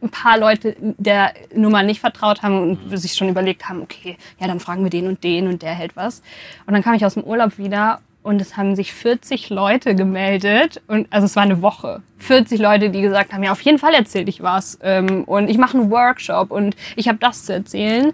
[0.03, 4.47] ein paar Leute der Nummer nicht vertraut haben und sich schon überlegt haben, okay, ja,
[4.47, 6.23] dann fragen wir den und den und der hält was.
[6.67, 10.83] Und dann kam ich aus dem Urlaub wieder und es haben sich 40 Leute gemeldet
[10.89, 12.03] und also es war eine Woche.
[12.19, 15.59] 40 Leute, die gesagt haben, ja, auf jeden Fall erzähl ich was ähm, und ich
[15.59, 18.12] mache einen Workshop und ich habe das zu erzählen.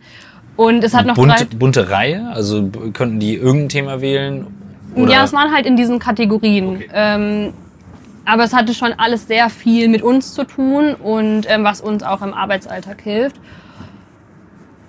[0.57, 2.29] Und es hat noch drei, Bunte, Reihe?
[2.29, 4.46] Also könnten die irgendein Thema wählen?
[4.94, 5.11] Oder?
[5.11, 6.77] Ja, es waren halt in diesen Kategorien.
[6.77, 6.88] Okay.
[6.92, 7.55] Ähm,
[8.27, 12.03] aber es hatte schon alles sehr viel mit uns zu tun und ähm, was uns
[12.03, 13.37] auch im Arbeitsalltag hilft.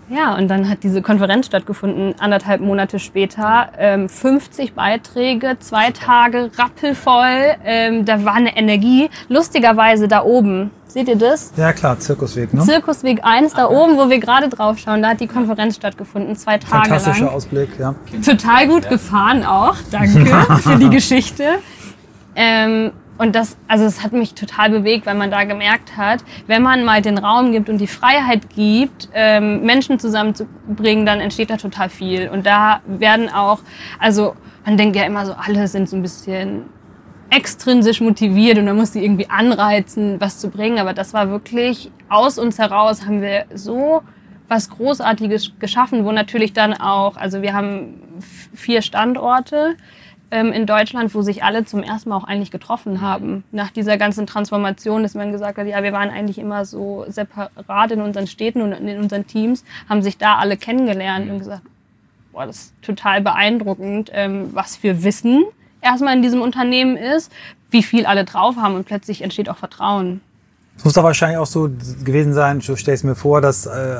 [0.09, 3.69] Ja, und dann hat diese Konferenz stattgefunden, anderthalb Monate später.
[3.77, 7.55] Ähm, 50 Beiträge, zwei Tage rappelvoll.
[7.63, 9.09] Ähm, da war eine Energie.
[9.29, 11.53] Lustigerweise da oben, seht ihr das?
[11.55, 12.61] Ja klar, Zirkusweg, ne?
[12.61, 16.57] Zirkusweg 1, da oben, wo wir gerade drauf schauen, da hat die Konferenz stattgefunden, zwei
[16.57, 17.33] Tage Fantastischer lang.
[17.33, 17.95] Ausblick, ja.
[18.25, 19.75] Total gut gefahren auch.
[19.89, 20.25] Danke
[20.59, 21.59] für die Geschichte.
[22.35, 22.91] Ähm,
[23.23, 26.83] und das, also es hat mich total bewegt, weil man da gemerkt hat, wenn man
[26.83, 31.87] mal den Raum gibt und die Freiheit gibt, ähm, Menschen zusammenzubringen, dann entsteht da total
[31.87, 32.27] viel.
[32.27, 33.59] Und da werden auch,
[33.97, 36.63] also man denkt ja immer so, alle sind so ein bisschen
[37.29, 40.77] extrinsisch motiviert und man muss sie irgendwie anreizen, was zu bringen.
[40.77, 44.03] Aber das war wirklich aus uns heraus haben wir so
[44.49, 48.21] was Großartiges geschaffen, wo natürlich dann auch, also wir haben
[48.53, 49.77] vier Standorte
[50.33, 53.43] ähm, in Deutschland, wo sich alle zum ersten Mal auch eigentlich getroffen haben.
[53.51, 57.91] Nach dieser ganzen Transformation, dass man gesagt hat, ja, wir waren eigentlich immer so separat
[57.91, 61.61] in unseren Städten und in unseren Teams, haben sich da alle kennengelernt und gesagt,
[62.31, 65.43] boah, das ist total beeindruckend, ähm, was für Wissen
[65.81, 67.31] erstmal in diesem Unternehmen ist,
[67.69, 70.21] wie viel alle drauf haben und plötzlich entsteht auch Vertrauen.
[70.75, 71.69] Es muss doch wahrscheinlich auch so
[72.03, 73.97] gewesen sein, so stell ich mir vor, dass äh,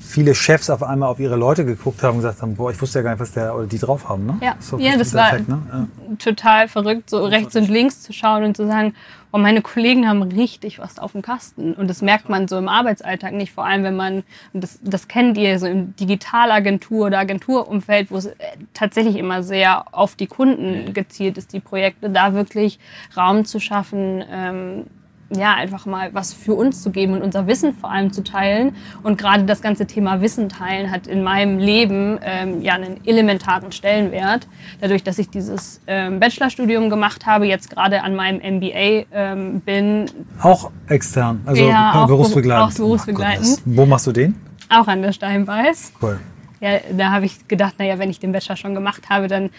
[0.00, 3.00] viele Chefs auf einmal auf ihre Leute geguckt haben und gesagt haben, boah, ich wusste
[3.00, 4.38] ja gar nicht, was der oder die drauf haben, ne?
[4.40, 4.54] Ja.
[4.60, 5.58] so Ja, das war- Effekt, ne?
[5.70, 5.86] ja.
[6.18, 8.94] Total verrückt, so rechts und links zu schauen und zu sagen,
[9.32, 11.74] oh, meine Kollegen haben richtig was auf dem Kasten.
[11.74, 15.08] Und das merkt man so im Arbeitsalltag nicht, vor allem wenn man, und das, das
[15.08, 18.34] kennt ihr, so im Digitalagentur oder Agenturumfeld, wo es äh,
[18.74, 22.78] tatsächlich immer sehr auf die Kunden gezielt ist, die Projekte, da wirklich
[23.16, 24.84] Raum zu schaffen, ähm,
[25.34, 28.74] ja, einfach mal was für uns zu geben und unser Wissen vor allem zu teilen.
[29.02, 33.72] Und gerade das ganze Thema Wissen teilen hat in meinem Leben ähm, ja einen elementaren
[33.72, 34.46] Stellenwert.
[34.80, 40.06] Dadurch, dass ich dieses ähm, Bachelorstudium gemacht habe, jetzt gerade an meinem MBA ähm, bin,
[40.40, 42.70] Auch extern, also Ja, auch berufsbegleitend.
[42.70, 43.46] beru- auch berufsbegleitend.
[43.48, 44.34] Gott, Wo machst du den?
[44.68, 45.92] auch an der Steinbeiß.
[46.00, 46.18] Cool.
[46.60, 49.50] Ja, da habe ich gedacht, naja, wenn ich den Bachelor schon gemacht habe, dann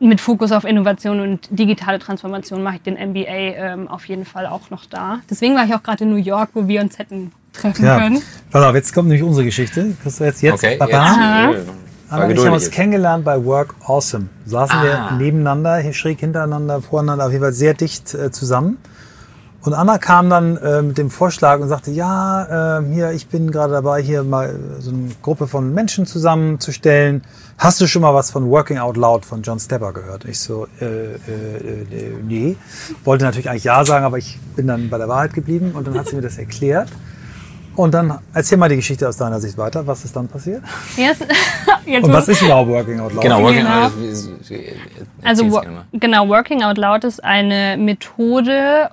[0.00, 4.46] mit Fokus auf Innovation und digitale Transformation mache ich den MBA ähm, auf jeden Fall
[4.46, 5.18] auch noch da.
[5.28, 7.98] Deswegen war ich auch gerade in New York, wo wir uns hätten treffen Ja.
[7.98, 8.22] können.
[8.50, 9.94] Pass auf, jetzt kommt nämlich unsere Geschichte.
[10.02, 11.50] Kriegst du jetzt, jetzt Okay, Baba?
[11.52, 11.66] jetzt.
[11.68, 11.70] Äh,
[12.10, 14.28] Anna und ich haben uns kennengelernt bei Work Awesome.
[14.46, 15.10] Saßen Ah.
[15.10, 18.78] wir nebeneinander, schräg hintereinander, voreinander, auf jeden Fall sehr dicht äh, zusammen.
[19.64, 23.50] Und Anna kam dann äh, mit dem Vorschlag und sagte, ja, äh, hier, ich bin
[23.50, 27.24] gerade dabei, hier mal so eine Gruppe von Menschen zusammenzustellen.
[27.58, 30.24] Hast du schon mal was von Working Out Loud von John Stepper gehört?
[30.26, 32.56] Ich so, äh, äh, äh, nee.
[33.04, 35.98] Wollte natürlich eigentlich ja sagen, aber ich bin dann bei der Wahrheit geblieben und dann
[35.98, 36.88] hat sie mir das erklärt.
[37.74, 39.86] Und dann erzähl mal die Geschichte aus deiner Sicht weiter.
[39.86, 40.62] Was ist dann passiert?
[40.96, 41.24] Jetzt,
[41.86, 43.22] jetzt Und was ist überhaupt Working Out Loud?
[43.22, 43.86] Genau, Working Genau.
[43.86, 43.92] Out.
[45.22, 48.90] Also Also, genau, Working Out Loud ist eine Methode,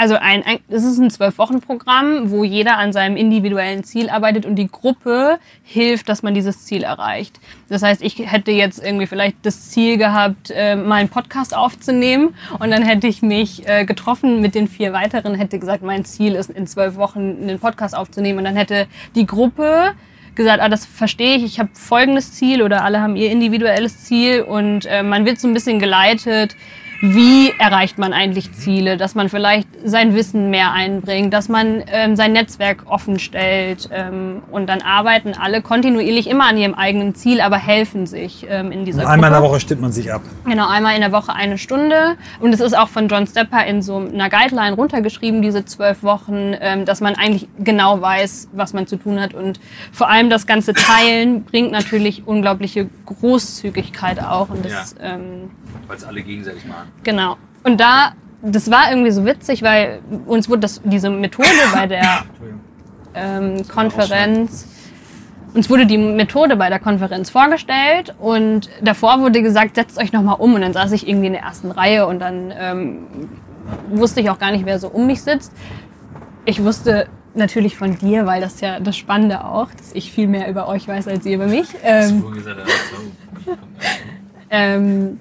[0.00, 4.56] also ein, ein es ist ein Zwölf-Wochen-Programm, wo jeder an seinem individuellen Ziel arbeitet und
[4.56, 7.38] die Gruppe hilft, dass man dieses Ziel erreicht.
[7.68, 12.34] Das heißt, ich hätte jetzt irgendwie vielleicht das Ziel gehabt, äh, mal einen Podcast aufzunehmen
[12.58, 16.34] und dann hätte ich mich äh, getroffen mit den vier weiteren, hätte gesagt, mein Ziel
[16.34, 19.92] ist in zwölf Wochen einen Podcast aufzunehmen und dann hätte die Gruppe
[20.34, 24.40] gesagt, ah, das verstehe ich, ich habe folgendes Ziel oder alle haben ihr individuelles Ziel
[24.40, 26.56] und äh, man wird so ein bisschen geleitet,
[27.00, 32.14] wie erreicht man eigentlich Ziele, dass man vielleicht sein Wissen mehr einbringt, dass man ähm,
[32.14, 37.40] sein Netzwerk offen stellt ähm, und dann arbeiten alle kontinuierlich immer an ihrem eigenen Ziel,
[37.40, 39.52] aber helfen sich ähm, in dieser Einmal in der Gruppe.
[39.52, 40.20] Woche stimmt man sich ab.
[40.44, 42.16] Genau, einmal in der Woche eine Stunde.
[42.38, 46.54] Und es ist auch von John Stepper in so einer Guideline runtergeschrieben, diese zwölf Wochen,
[46.60, 49.32] ähm, dass man eigentlich genau weiß, was man zu tun hat.
[49.32, 49.58] Und
[49.92, 54.50] vor allem das ganze Teilen bringt natürlich unglaubliche Großzügigkeit auch.
[54.50, 55.50] Und das, ähm,
[55.86, 56.89] Weil es alle gegenseitig machen.
[57.02, 57.36] Genau.
[57.64, 62.24] Und da, das war irgendwie so witzig, weil uns wurde das, diese Methode bei der
[63.14, 64.66] ähm, Konferenz,
[65.54, 70.36] uns wurde die Methode bei der Konferenz vorgestellt und davor wurde gesagt, setzt euch nochmal
[70.38, 70.54] um.
[70.54, 72.98] Und dann saß ich irgendwie in der ersten Reihe und dann ähm,
[73.88, 75.52] wusste ich auch gar nicht, wer so um mich sitzt.
[76.44, 80.48] Ich wusste natürlich von dir, weil das ja das Spannende auch, dass ich viel mehr
[80.48, 81.68] über euch weiß als ihr über mich.
[81.82, 82.24] Ähm,
[84.50, 85.20] ähm,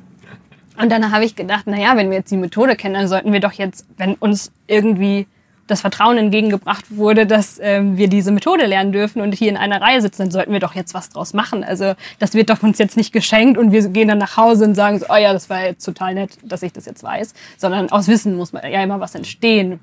[0.81, 3.39] und dann habe ich gedacht, naja, wenn wir jetzt die Methode kennen, dann sollten wir
[3.39, 5.27] doch jetzt, wenn uns irgendwie
[5.67, 9.81] das Vertrauen entgegengebracht wurde, dass ähm, wir diese Methode lernen dürfen und hier in einer
[9.81, 11.63] Reihe sitzen, dann sollten wir doch jetzt was draus machen.
[11.63, 14.75] Also das wird doch uns jetzt nicht geschenkt und wir gehen dann nach Hause und
[14.75, 17.91] sagen so, oh ja, das war jetzt total nett, dass ich das jetzt weiß, sondern
[17.91, 19.79] aus Wissen muss man ja immer was entstehen,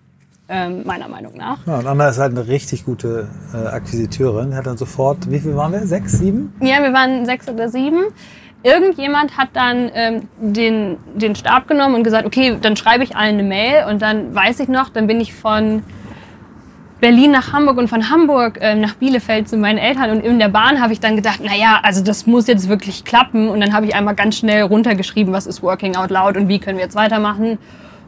[0.48, 1.66] ähm, meiner Meinung nach.
[1.66, 4.54] Ja, und Anna ist halt eine richtig gute äh, Akquisiteurin.
[4.54, 5.86] Hat dann sofort, wie viel waren wir?
[5.86, 6.52] Sechs, sieben?
[6.60, 8.04] Ja, wir waren sechs oder sieben.
[8.62, 13.38] Irgendjemand hat dann ähm, den, den Stab genommen und gesagt, okay, dann schreibe ich allen
[13.38, 15.82] eine Mail und dann weiß ich noch, dann bin ich von
[17.00, 20.48] Berlin nach Hamburg und von Hamburg äh, nach Bielefeld zu meinen Eltern und in der
[20.48, 23.86] Bahn habe ich dann gedacht, naja, also das muss jetzt wirklich klappen und dann habe
[23.86, 26.96] ich einmal ganz schnell runtergeschrieben, was ist Working Out Loud und wie können wir jetzt
[26.96, 27.58] weitermachen.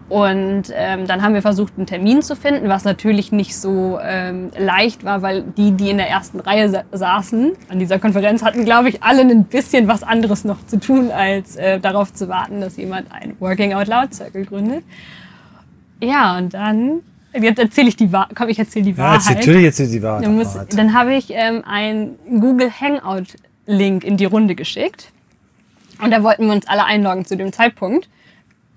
[0.09, 4.51] Und ähm, dann haben wir versucht, einen Termin zu finden, was natürlich nicht so ähm,
[4.57, 8.65] leicht war, weil die, die in der ersten Reihe sa saßen an dieser Konferenz, hatten,
[8.65, 12.63] glaube ich, alle ein bisschen was anderes noch zu tun, als äh, darauf zu warten,
[12.63, 14.83] dass jemand ein Working Out Loud Circle gründet.
[16.01, 17.01] Ja, und dann,
[17.35, 18.35] jetzt erzähle ich die Wahrheit.
[18.35, 19.21] Komm, ich erzähle die Ja, Wahrheit.
[19.29, 20.25] jetzt, natürlich erzählt die Wahrheit.
[20.25, 23.35] Dann, muss, dann habe ich ähm, einen Google Hangout
[23.67, 25.13] Link in die Runde geschickt.
[26.03, 28.09] Und da wollten wir uns alle einloggen zu dem Zeitpunkt.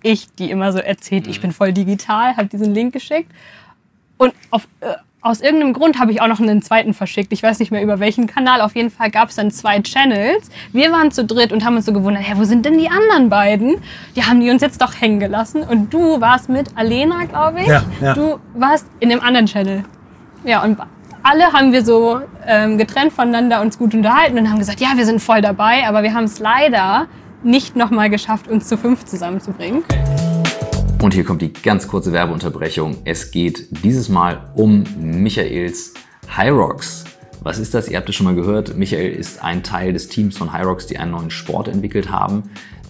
[0.03, 3.31] Ich, die immer so erzählt, ich bin voll digital, habe diesen Link geschickt.
[4.17, 7.31] Und auf, äh, aus irgendeinem Grund habe ich auch noch einen zweiten verschickt.
[7.31, 8.61] Ich weiß nicht mehr über welchen Kanal.
[8.61, 10.49] Auf jeden Fall gab es dann zwei Channels.
[10.73, 13.29] Wir waren zu dritt und haben uns so gewundert, hä, wo sind denn die anderen
[13.29, 13.75] beiden?
[14.15, 15.61] Die haben die uns jetzt doch hängen gelassen.
[15.61, 17.67] Und du warst mit Alena, glaube ich.
[17.67, 18.13] Ja, ja.
[18.15, 19.83] Du warst in dem anderen Channel.
[20.43, 20.79] Ja, und
[21.23, 25.05] alle haben wir so ähm, getrennt voneinander uns gut unterhalten und haben gesagt, ja, wir
[25.05, 27.07] sind voll dabei, aber wir haben es leider
[27.43, 29.83] nicht nochmal geschafft, uns zu fünf zusammenzubringen.
[31.01, 32.97] Und hier kommt die ganz kurze Werbeunterbrechung.
[33.05, 35.93] Es geht dieses Mal um Michaels
[36.27, 37.05] Hyrox.
[37.41, 37.89] Was ist das?
[37.89, 38.77] Ihr habt es schon mal gehört.
[38.77, 42.43] Michael ist ein Teil des Teams von Hyrox, die einen neuen Sport entwickelt haben.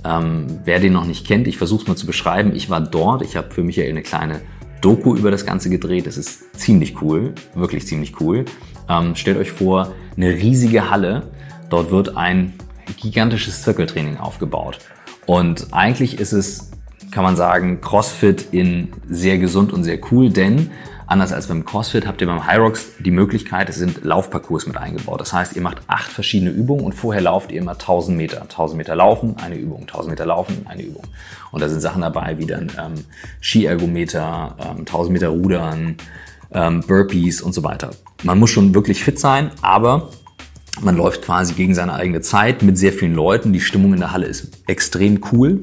[0.03, 2.53] Ähm, wer den noch nicht kennt, ich versuche es mal zu beschreiben.
[2.53, 3.21] Ich war dort.
[3.21, 4.41] Ich habe für Michael eine kleine
[4.81, 6.07] Doku über das Ganze gedreht.
[6.07, 8.45] Es ist ziemlich cool, wirklich ziemlich cool.
[8.89, 11.31] Ähm, stellt euch vor, eine riesige Halle.
[11.69, 12.53] Dort wird ein
[13.01, 14.79] gigantisches Zirkeltraining aufgebaut.
[15.25, 16.71] Und eigentlich ist es,
[17.11, 20.71] kann man sagen, CrossFit in sehr gesund und sehr cool, denn
[21.07, 25.19] anders als beim CrossFit habt ihr beim Hyrox die Möglichkeit, es sind Laufparcours mit eingebaut.
[25.19, 28.41] Das heißt, ihr macht acht verschiedene Übungen und vorher lauft ihr immer 1000 Meter.
[28.43, 29.81] 1000 Meter laufen, eine Übung.
[29.81, 31.03] 1000 Meter laufen, eine Übung.
[31.51, 33.05] Und da sind Sachen dabei wie dann ähm,
[33.41, 35.97] Skiergometer, ähm, 1000 Meter Rudern,
[36.53, 37.91] ähm, Burpees und so weiter.
[38.23, 40.09] Man muss schon wirklich fit sein, aber
[40.79, 43.53] man läuft quasi gegen seine eigene Zeit mit sehr vielen Leuten.
[43.53, 45.59] Die Stimmung in der Halle ist extrem cool.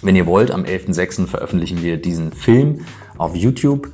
[0.00, 1.26] Wenn ihr wollt, am 11.06.
[1.26, 2.84] veröffentlichen wir diesen Film
[3.16, 3.90] auf YouTube.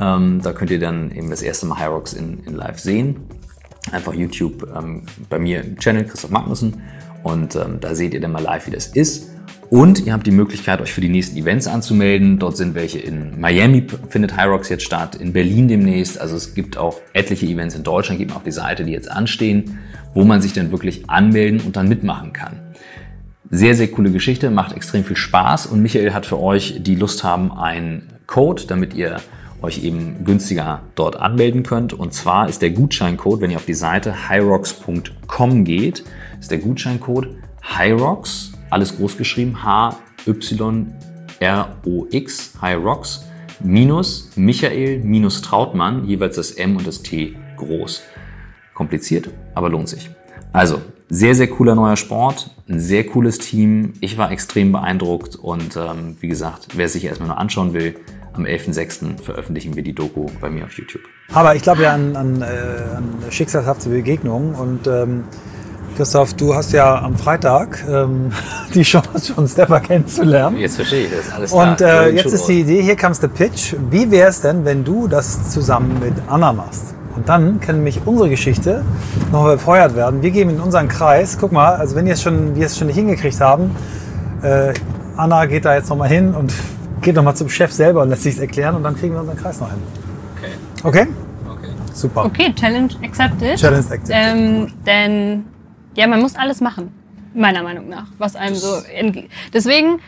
[0.00, 3.16] Ähm, da könnt ihr dann eben das erste Mal Hyrox in, in live sehen.
[3.90, 6.82] Einfach YouTube ähm, bei mir im Channel, Christoph Magnussen.
[7.24, 9.30] Und ähm, da seht ihr dann mal live, wie das ist.
[9.70, 12.38] Und ihr habt die Möglichkeit, euch für die nächsten Events anzumelden.
[12.38, 16.18] Dort sind welche in Miami, findet Hyrox jetzt statt, in Berlin demnächst.
[16.18, 19.10] Also es gibt auch etliche Events in Deutschland, geht mal auf die Seite, die jetzt
[19.10, 19.78] anstehen,
[20.14, 22.60] wo man sich dann wirklich anmelden und dann mitmachen kann.
[23.50, 27.22] Sehr, sehr coole Geschichte, macht extrem viel Spaß und Michael hat für euch, die Lust
[27.22, 29.18] haben, einen Code, damit ihr
[29.60, 31.92] euch eben günstiger dort anmelden könnt.
[31.92, 36.04] Und zwar ist der Gutscheincode, wenn ihr auf die Seite hyrox.com geht,
[36.40, 40.42] ist der Gutscheincode hyrox, alles groß geschrieben, H-Y-R-O-X,
[42.60, 43.24] hyrox,
[43.60, 48.02] minus Michael minus Trautmann, jeweils das M und das T groß.
[48.74, 50.10] Kompliziert, aber lohnt sich.
[50.52, 53.94] Also, sehr, sehr cooler neuer Sport, ein sehr cooles Team.
[54.00, 57.96] Ich war extrem beeindruckt und ähm, wie gesagt, wer sich erstmal nur anschauen will,
[58.34, 59.22] am 11.06.
[59.22, 61.02] veröffentlichen wir die Doku bei mir auf YouTube.
[61.32, 65.24] Aber ich glaube ja an, an, äh, an schicksalhafte Begegnungen und ähm,
[65.98, 68.30] Christoph, du hast ja am Freitag ähm,
[68.72, 70.56] die Chance, uns selber kennenzulernen.
[70.56, 73.74] Jetzt verstehe ich das alles Und äh, jetzt ist die Idee, hier comes the pitch.
[73.90, 76.94] Wie wäre es denn, wenn du das zusammen mit Anna machst?
[77.16, 78.84] Und dann kann nämlich unsere Geschichte
[79.32, 80.22] noch befeuert werden.
[80.22, 81.36] Wir gehen in unseren Kreis.
[81.36, 83.74] Guck mal, also wenn ihr es schon, wir es schon nicht hingekriegt haben,
[84.42, 84.72] äh,
[85.16, 86.54] Anna geht da jetzt nochmal hin und
[87.02, 89.58] geht nochmal zum Chef selber und lässt sich erklären und dann kriegen wir unseren Kreis
[89.58, 89.82] noch hin.
[90.36, 90.52] Okay.
[90.84, 91.08] Okay?
[91.50, 91.72] okay.
[91.92, 92.24] Super.
[92.26, 93.56] Okay, Challenge accepted.
[93.56, 94.14] Challenge accepted.
[94.14, 95.44] Ähm, denn
[95.98, 96.90] ja, man muss alles machen,
[97.34, 98.68] meiner Meinung nach, was einem so
[98.98, 99.98] entge- Deswegen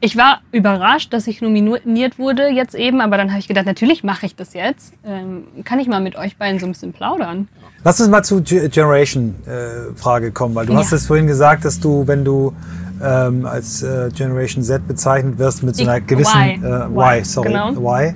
[0.00, 4.04] ich war überrascht, dass ich nominiert wurde jetzt eben, aber dann habe ich gedacht, natürlich
[4.04, 4.92] mache ich das jetzt.
[5.04, 7.48] Ähm, kann ich mal mit euch beiden so ein bisschen plaudern?
[7.82, 10.78] Lass uns mal zu Ge- Generation-Frage kommen, weil du Ja.
[10.78, 12.52] hast es vorhin gesagt, dass du, wenn du
[13.02, 16.64] ähm, als äh, Generation Z bezeichnet wirst mit so einer Ich- gewissen Y.
[16.64, 17.70] Äh, Y, sorry, genau.
[17.72, 18.14] Y.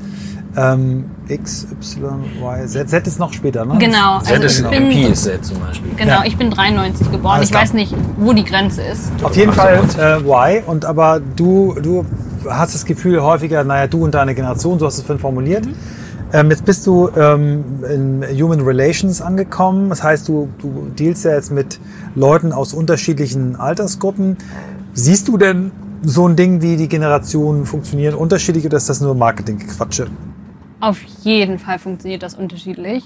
[0.54, 2.88] Ähm, X, Y, Y, Z.
[2.90, 3.78] Z ist noch später, ne?
[3.78, 5.92] Genau, Z also ist ich MP bin, ist Z zum Beispiel.
[5.96, 6.24] genau, Ja.
[6.26, 7.36] ich bin 93 geboren.
[7.36, 7.62] Alles ich klar.
[7.62, 9.10] weiß nicht, wo die Grenze ist.
[9.22, 9.98] Auf jeden Fall 98.
[9.98, 10.18] äh,
[10.60, 10.62] Y.
[10.66, 12.04] Und aber du, du
[12.48, 15.66] hast das Gefühl häufiger, naja, du und deine Generation, so hast du es vorhin formuliert.
[16.34, 19.88] Ähm, jetzt bist du ähm, in Human Relations angekommen.
[19.90, 21.78] Das heißt, du, du dealst ja jetzt mit
[22.14, 24.36] Leuten aus unterschiedlichen Altersgruppen.
[24.94, 25.70] Siehst du denn
[26.02, 30.08] so ein Ding, wie die Generationen funktionieren, unterschiedlich oder ist das nur Marketingquatsche?
[30.82, 33.04] Auf jeden Fall funktioniert das unterschiedlich.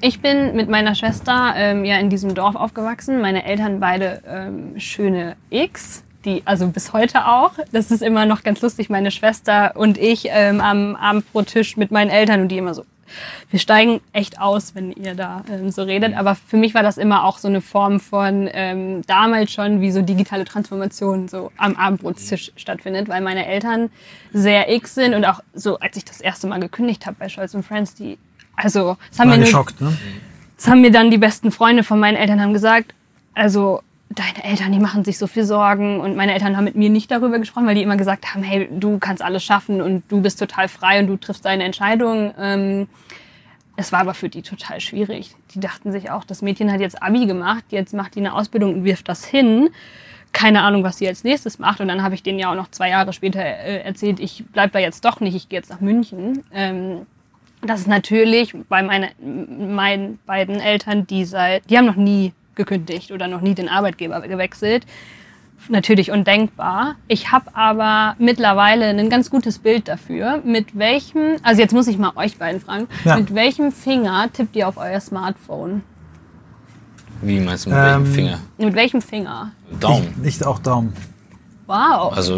[0.00, 3.20] Ich bin mit meiner Schwester ähm, ja in diesem Dorf aufgewachsen.
[3.20, 7.52] Meine Eltern beide ähm, schöne X, die also bis heute auch.
[7.72, 8.88] Das ist immer noch ganz lustig.
[8.88, 12.86] Meine Schwester und ich ähm, am Abendbrottisch mit meinen Eltern und die immer so.
[13.50, 16.14] Wir steigen echt aus, wenn ihr da ähm, so redet.
[16.14, 19.90] Aber für mich war das immer auch so eine Form von ähm, damals schon, wie
[19.90, 23.90] so digitale Transformation so am Abendbrotstisch stattfindet, weil meine Eltern
[24.32, 27.54] sehr X sind und auch so, als ich das erste Mal gekündigt habe bei Scholz
[27.54, 28.18] und Friends, die
[28.56, 29.96] also das haben War mir nur, geschockt, ne?
[30.56, 32.92] das haben mir dann die besten Freunde von meinen Eltern haben gesagt,
[33.34, 36.90] also deine Eltern, die machen sich so viel Sorgen und meine Eltern haben mit mir
[36.90, 40.22] nicht darüber gesprochen, weil die immer gesagt haben, hey, du kannst alles schaffen und du
[40.22, 42.32] bist total frei und du triffst deine Entscheidungen.
[42.38, 42.88] Ähm,
[43.76, 45.36] es war aber für die total schwierig.
[45.54, 48.74] Die dachten sich auch, das Mädchen hat jetzt Abi gemacht, jetzt macht die eine Ausbildung
[48.74, 49.68] und wirft das hin.
[50.32, 51.80] Keine Ahnung, was sie als nächstes macht.
[51.80, 54.72] Und dann habe ich denen ja auch noch zwei Jahre später äh, erzählt, ich bleib
[54.72, 56.42] da jetzt doch nicht, ich gehe jetzt nach München.
[56.52, 57.06] Ähm,
[57.62, 63.10] das ist natürlich bei meine, meinen beiden Eltern, die seit, die haben noch nie gekündigt
[63.12, 64.84] oder noch nie den Arbeitgeber gewechselt.
[65.70, 66.94] Natürlich undenkbar.
[67.08, 71.98] Ich habe aber mittlerweile ein ganz gutes Bild dafür, mit welchem, also jetzt muss ich
[71.98, 73.16] mal euch beiden fragen, Ja.
[73.16, 75.82] mit welchem Finger tippt ihr auf euer Smartphone?
[77.22, 78.38] Wie meinst du mit Ähm, welchem Finger?
[78.58, 79.50] Mit welchem Finger?
[79.80, 80.06] Daumen.
[80.22, 80.92] Ich, ich auch Daumen.
[81.66, 82.16] Wow.
[82.16, 82.36] Also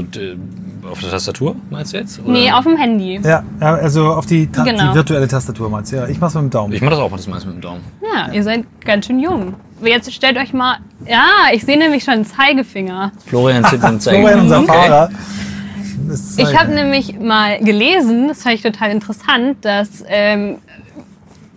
[0.91, 2.19] auf der Tastatur meinst du jetzt?
[2.21, 2.33] Oder?
[2.33, 3.21] nee, auf dem Handy.
[3.23, 4.89] Ja, ja, also auf die, Ta Genau.
[4.91, 5.97] die virtuelle Tastatur meinst du?
[5.97, 6.73] Ja, ich mach's mit dem Daumen.
[6.73, 7.81] Ich mache das auch das meiste mit dem Daumen.
[8.03, 9.55] Ja, ihr seid ganz schön jung.
[9.83, 10.77] Jetzt stellt euch mal,
[11.07, 13.13] ja, ich sehe nämlich schon einen Zeigefinger.
[13.27, 14.19] Florian tippt und zeigt.
[14.19, 14.67] Florian, unser Okay.
[14.67, 15.11] Fahrer.
[16.09, 20.57] Das Ich habe nämlich mal gelesen, das fand ich total interessant, dass ähm,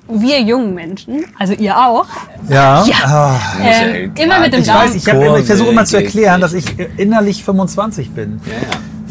[0.08, 2.06] wir jungen Menschen, also ihr auch,
[2.50, 2.84] Ja.
[2.86, 2.96] Ja.
[3.06, 3.40] Ah.
[3.64, 4.80] Ähm, immer mit dem Ich Daumen.
[4.82, 8.40] weiß, ich, immer- ich versuche immer zu erklären, dass ich äh, innerlich 25 bin.
[8.46, 8.60] Ja, ja.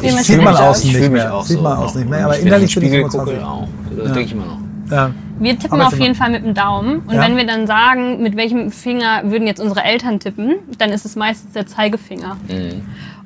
[0.08, 1.34] Ich nicht fühle mich mehr.
[1.34, 2.24] auch Sieht man außen nicht mehr.
[2.24, 3.34] Aber ich den innerlich bin ich Spiegel 25.
[3.40, 3.68] gucke auch.
[3.96, 5.10] Das denke ich immer noch.
[5.42, 7.00] Wir tippen auf jeden Fall mit dem Daumen.
[7.00, 7.22] Und Ja.
[7.22, 11.16] wenn wir dann sagen, mit welchem Finger würden jetzt unsere Eltern tippen, dann ist es
[11.16, 12.36] meistens der Zeigefinger.
[12.48, 12.82] Mhm.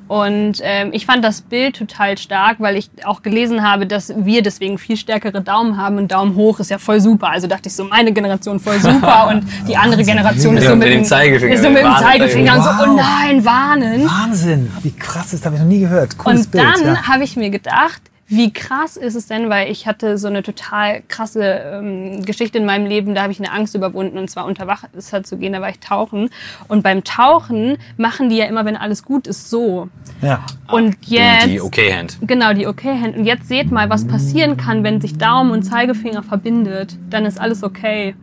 [0.09, 4.41] Und ähm, ich fand das Bild total stark, weil ich auch gelesen habe, dass wir
[4.41, 7.27] deswegen viel stärkere Daumen haben und Daumen hoch ist ja voll super.
[7.29, 10.87] Also dachte ich so, meine Generation voll super und die andere Generation ist so mit
[10.87, 11.93] dem Zeigefinger, ist so mit dem.
[11.97, 12.87] Zeigefinger und so, Wow.
[12.87, 14.05] oh nein, warnen.
[14.05, 14.71] Wahnsinn.
[14.81, 16.17] Wie krass ist, das habe ich noch nie gehört.
[16.17, 16.63] Cooles Und Bild.
[16.63, 17.03] dann ja.
[17.09, 21.01] habe ich mir gedacht, wie krass ist es denn, weil ich hatte so eine total
[21.07, 24.67] krasse ähm, Geschichte in meinem Leben, da habe ich eine Angst überwunden und zwar unter
[24.67, 26.29] Wasser zu gehen, da war ich tauchen.
[26.67, 29.87] Und beim Tauchen machen die ja immer, wenn alles gut ist, so.
[30.21, 30.45] ja.
[30.69, 31.47] Und jetzt...
[31.47, 32.17] Die Okay-Hand.
[32.21, 33.15] Genau, die Okay-Hand.
[33.15, 36.97] Und jetzt seht mal, was passieren kann, wenn sich Daumen und Zeigefinger verbindet.
[37.09, 38.13] Dann ist alles okay.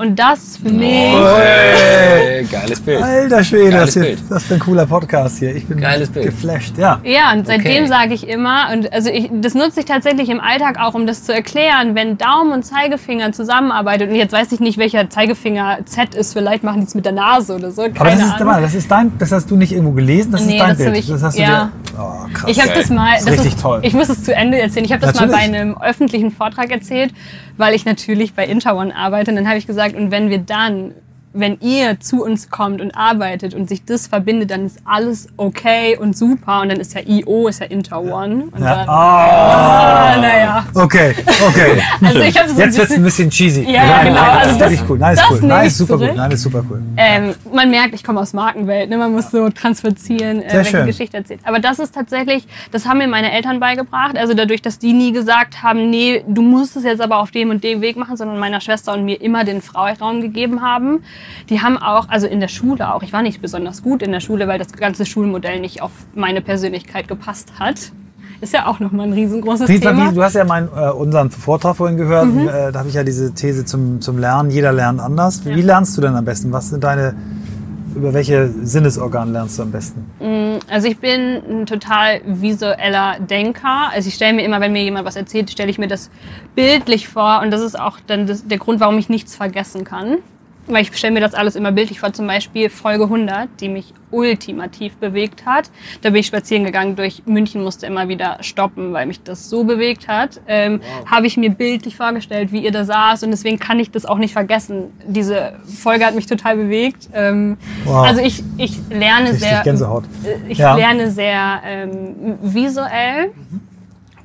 [0.00, 1.12] Und das für mich...
[1.12, 3.02] Hey, geiles Bild.
[3.02, 4.18] Alter Schwede, Geiles das, ist, Bild.
[4.30, 5.54] das ist ein cooler Podcast hier.
[5.54, 6.24] Ich bin Geiles Bild.
[6.24, 6.78] geflasht.
[6.78, 7.00] Ja.
[7.04, 7.86] Ja, und seitdem Okay.
[7.86, 11.24] sage ich immer, und also ich, das nutze ich tatsächlich im Alltag auch, um das
[11.24, 16.14] zu erklären, wenn Daumen und Zeigefinger zusammenarbeitet, und jetzt weiß ich nicht, welcher Zeigefinger Z
[16.14, 18.46] ist, vielleicht machen die es mit der Nase oder so, keine Aber das ist, Ahnung.
[18.48, 20.78] warte, das ist dein, das hast du nicht irgendwo gelesen, das Nee, ist dein das
[20.78, 20.88] Bild.
[20.88, 21.64] hab ich- das hast du ja.
[21.64, 21.72] dir.
[21.98, 22.50] Oh, krass.
[22.50, 23.80] Ich habe das mal, Das ist das richtig toll.
[23.82, 24.86] ich muss es zu Ende erzählen.
[24.86, 25.60] Ich habe das mal bei Natürlich.
[25.60, 27.12] einem öffentlichen Vortrag erzählt,
[27.60, 29.30] weil ich natürlich bei Interone arbeite.
[29.30, 30.94] Und dann habe ich gesagt, und wenn wir dann,
[31.32, 35.96] wenn ihr zu uns kommt und arbeitet und sich das verbindet, dann ist alles okay
[35.96, 36.60] und super.
[36.62, 38.44] Und dann ist ja IO, ist ja Interone.
[38.58, 38.74] Ja.
[38.74, 40.64] dann, Ah, ah, naja.
[40.74, 41.14] okay,
[41.46, 41.82] okay.
[42.04, 43.62] Also ich Jetzt wird es ein bisschen cheesy.
[43.62, 44.14] Ja, ja, genau.
[44.20, 44.98] Nein, Also das, das- ist cool.
[44.98, 45.40] Nein, ist das cool.
[45.48, 46.12] Nein, ist super cool.
[46.16, 46.82] Nein, ist super cool.
[46.96, 48.90] Ähm, man merkt, ich komme aus Markenwelt.
[48.90, 48.98] Ne?
[48.98, 50.84] Man muss so transverzieren, äh, welche.
[50.84, 51.40] Geschichte erzählt.
[51.44, 54.16] Aber das ist tatsächlich, das haben mir meine Eltern beigebracht.
[54.16, 57.50] Also dadurch, dass die nie gesagt haben, nee, du musst es jetzt aber auf dem
[57.50, 61.02] und dem Weg machen, sondern meiner Schwester und mir immer den Freiraum gegeben haben.
[61.48, 64.20] Die haben auch, also in der Schule auch, ich war nicht besonders gut in der
[64.20, 67.92] Schule, weil das ganze Schulmodell nicht auf meine Persönlichkeit gepasst hat.
[68.40, 69.92] Ist ja auch nochmal ein riesengroßes Thema.
[69.92, 70.10] Mhm.
[70.10, 72.26] wie, du hast ja meinen, äh, unseren Vortrag vorhin gehört.
[72.34, 74.50] Äh, da habe ich ja diese These zum, zum Lernen.
[74.50, 75.44] Jeder lernt anders.
[75.44, 75.56] Wie Ja.
[75.66, 76.50] lernst du denn am besten?
[76.50, 77.14] Was sind deine
[77.94, 80.06] über welche Sinnesorgane lernst du am besten?
[80.70, 83.90] Also ich bin ein total visueller Denker.
[83.92, 86.08] Also ich stelle mir immer, wenn mir jemand was erzählt, stelle ich mir das
[86.54, 90.18] bildlich vor und das ist auch dann das, der Grund, warum ich nichts vergessen kann.
[90.66, 93.92] Weil ich stelle mir das alles immer bildlich vor, zum Beispiel Folge 100, die mich
[94.12, 95.70] ultimativ bewegt hat.
[96.02, 99.64] Da bin ich spazieren gegangen durch München, musste immer wieder stoppen, weil mich das so
[99.64, 100.40] bewegt hat.
[100.46, 104.04] Ähm, Habe ich mir bildlich vorgestellt, wie ihr da saß und deswegen kann ich das
[104.06, 104.92] auch nicht vergessen.
[105.06, 107.08] Diese Folge hat mich total bewegt.
[107.14, 108.06] Ähm, Wow.
[108.06, 110.04] Also ich, ich lerne Richtig sehr, Gänsehaut.
[110.24, 110.74] äh, ich Ja.
[110.76, 113.30] lerne sehr ähm, visuell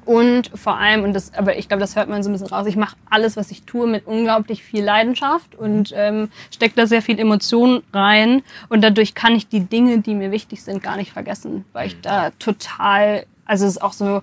[0.05, 2.67] und vor allem, und das, aber ich glaube, das hört man so ein bisschen raus,
[2.67, 7.01] ich mache alles, was ich tue, mit unglaublich viel Leidenschaft und ähm, stecke da sehr
[7.01, 8.43] viel Emotion rein.
[8.69, 12.01] Und dadurch kann ich die Dinge, die mir wichtig sind, gar nicht vergessen, weil ich
[12.01, 14.21] da total, also es ist auch so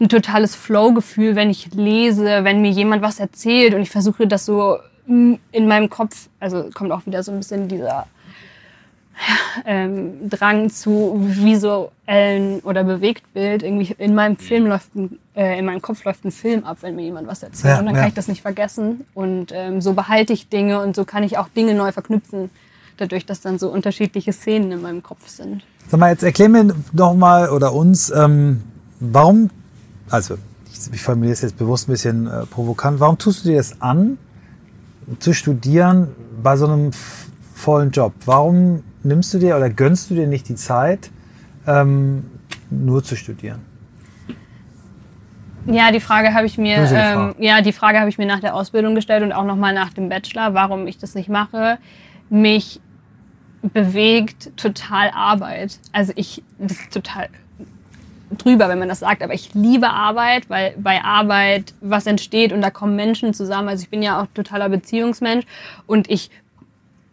[0.00, 4.44] ein totales Flow-Gefühl, wenn ich lese, wenn mir jemand was erzählt und ich versuche das
[4.44, 8.08] so in meinem Kopf, also kommt auch wieder so ein bisschen dieser
[9.64, 13.62] ähm, Drang zu visuellen oder Bewegtbild.
[13.62, 16.96] Irgendwie in meinem Film läuft ein, äh, in meinem Kopf läuft ein Film ab, wenn
[16.96, 17.74] mir jemand was erzählt.
[17.74, 18.02] Ja, und dann ja.
[18.02, 19.04] kann ich das nicht vergessen.
[19.14, 22.50] Und ähm, so behalte ich Dinge und so kann ich auch Dinge neu verknüpfen,
[22.96, 25.62] dadurch, dass dann so unterschiedliche Szenen in meinem Kopf sind.
[25.88, 28.62] Sag mal, jetzt erklär mir doch mal oder uns, ähm,
[29.00, 29.50] warum,
[30.10, 30.36] also
[30.72, 33.80] ich, ich formuliere es jetzt bewusst ein bisschen äh, provokant, warum tust du dir das
[33.80, 34.18] an,
[35.20, 36.08] zu studieren
[36.42, 36.90] bei so einem
[37.56, 38.12] vollen Job?
[38.26, 41.10] Warum nimmst du dir oder gönnst du dir nicht die Zeit,
[41.66, 42.24] ähm,
[42.70, 43.60] nur zu studieren?
[45.64, 48.54] Ja, die Frage habe ich mir, ähm, ja, die Frage habe ich mir nach der
[48.54, 51.78] Ausbildung gestellt und auch nochmal nach dem Bachelor, warum ich das nicht mache.
[52.28, 52.80] Mich
[53.62, 55.80] bewegt total Arbeit.
[55.92, 57.28] Also ich, das ist total
[58.38, 62.60] drüber, wenn man das sagt, aber ich liebe Arbeit, weil bei Arbeit was entsteht und
[62.60, 63.68] da kommen Menschen zusammen.
[63.68, 65.46] Also ich bin ja auch totaler Beziehungsmensch
[65.86, 66.30] und ich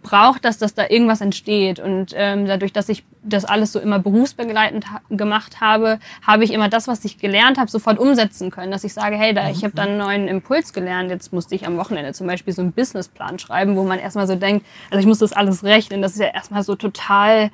[0.04, 1.80] brauche das, dass da irgendwas entsteht.
[1.80, 6.54] Und ähm, dadurch, dass ich das alles so immer berufsbegleitend ha gemacht habe, habe ich
[6.54, 8.72] immer das, was ich gelernt habe, sofort umsetzen können.
[8.72, 11.10] Dass ich sage, hey, da, ich habe da einen neuen Impuls gelernt.
[11.10, 14.36] Jetzt musste ich am Wochenende zum Beispiel so einen Businessplan schreiben, wo man erstmal so
[14.36, 16.02] denkt, also ich muss das alles rechnen.
[16.02, 17.50] Das ist ja erstmal so total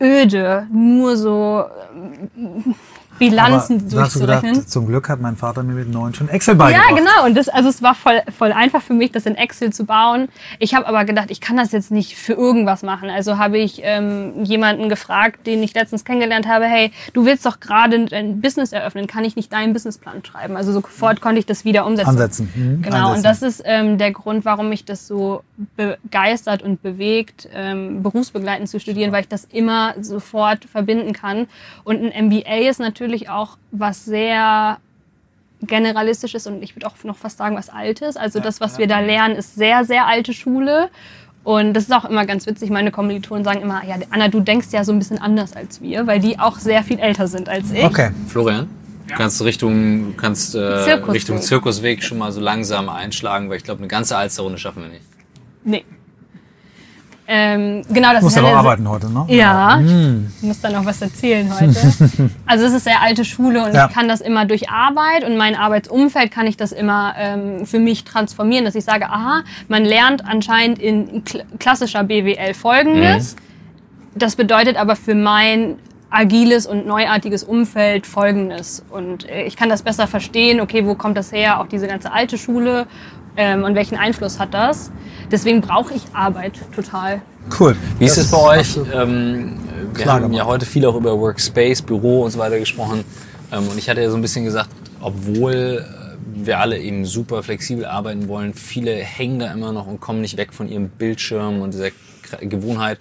[0.00, 1.64] öde, nur so
[2.36, 2.74] ähm,
[3.18, 4.66] Bilanzen Aber da hast du gedacht, durchzurechnen.
[4.68, 6.90] zum Glück hat mein Vater mir mit neun schon Excel beigebracht.
[6.90, 7.24] Ja, genau.
[7.26, 10.28] Und das, also es war voll, voll einfach für mich, das in Excel zu bauen.
[10.58, 13.10] Ich habe aber gedacht, ich kann das jetzt nicht für irgendwas machen.
[13.10, 17.60] Also habe ich ähm, jemanden gefragt, den ich letztens kennengelernt habe, hey, du willst doch
[17.60, 20.56] gerade ein Business eröffnen, kann ich nicht deinen Businessplan schreiben?
[20.56, 22.08] Also sofort konnte ich das wieder umsetzen.
[22.10, 22.52] Ansetzen.
[22.54, 23.16] Mhm, Genau, einsetzen.
[23.16, 25.42] und das ist ähm, der Grund, warum mich das so
[25.76, 31.46] begeistert und bewegt, ähm, berufsbegleitend zu studieren, weil ich das immer sofort verbinden kann.
[31.84, 34.78] Und ein MBA ist natürlich auch was sehr
[35.62, 38.16] generalistisches und ich würde auch noch fast sagen, was Altes.
[38.16, 40.90] Also das, was wir da lernen, ist sehr, sehr alte Schule.
[41.44, 42.70] Und das ist auch immer ganz witzig.
[42.70, 46.06] Meine Kommilitonen sagen immer, ja, Anna, du denkst ja so ein bisschen anders als wir,
[46.06, 47.84] weil die auch sehr viel älter sind als ich.
[47.84, 48.10] Okay.
[48.28, 48.68] Florian,
[49.08, 51.14] du kannst Richtung, kannst, äh, Zirkusweg.
[51.14, 54.90] Richtung Zirkusweg schon mal so langsam einschlagen, weil ich glaube, eine ganze Alsterrunde schaffen wir
[54.90, 55.04] nicht.
[55.64, 55.84] Nee.
[57.34, 59.24] Ähm, genau, das Du musst ist ja noch arbeiten heute, ne?
[59.28, 61.74] Ja, ich muss da noch was erzählen heute.
[62.46, 63.86] also es ist sehr alte Schule und Ja.
[63.86, 67.78] ich kann das immer durch Arbeit und mein Arbeitsumfeld kann ich das immer ähm, für
[67.78, 73.36] mich transformieren, dass ich sage, aha, man lernt anscheinend in kl klassischer BWL Folgendes.
[74.14, 75.76] Das bedeutet aber für mein
[76.12, 78.84] agiles und neuartiges Umfeld Folgendes.
[78.90, 82.12] Und äh, ich kann das besser verstehen, okay, wo kommt das her, auch diese ganze
[82.12, 82.86] alte Schule
[83.36, 84.92] ähm, und welchen Einfluss hat das.
[85.30, 87.22] Deswegen brauche ich Arbeit total.
[87.58, 87.74] Cool.
[87.98, 88.76] Wie ist Das es bei euch?
[88.94, 89.58] Ähm,
[89.94, 90.36] wir haben gemacht.
[90.36, 93.04] ja heute viel auch über Workspace, Büro und so weiter gesprochen.
[93.50, 94.68] Ähm, und ich hatte ja so ein bisschen gesagt,
[95.00, 100.00] obwohl äh, wir alle eben super flexibel arbeiten wollen, viele hängen da immer noch und
[100.00, 101.90] kommen nicht weg von ihrem Bildschirm und dieser
[102.40, 102.98] Gewohnheit.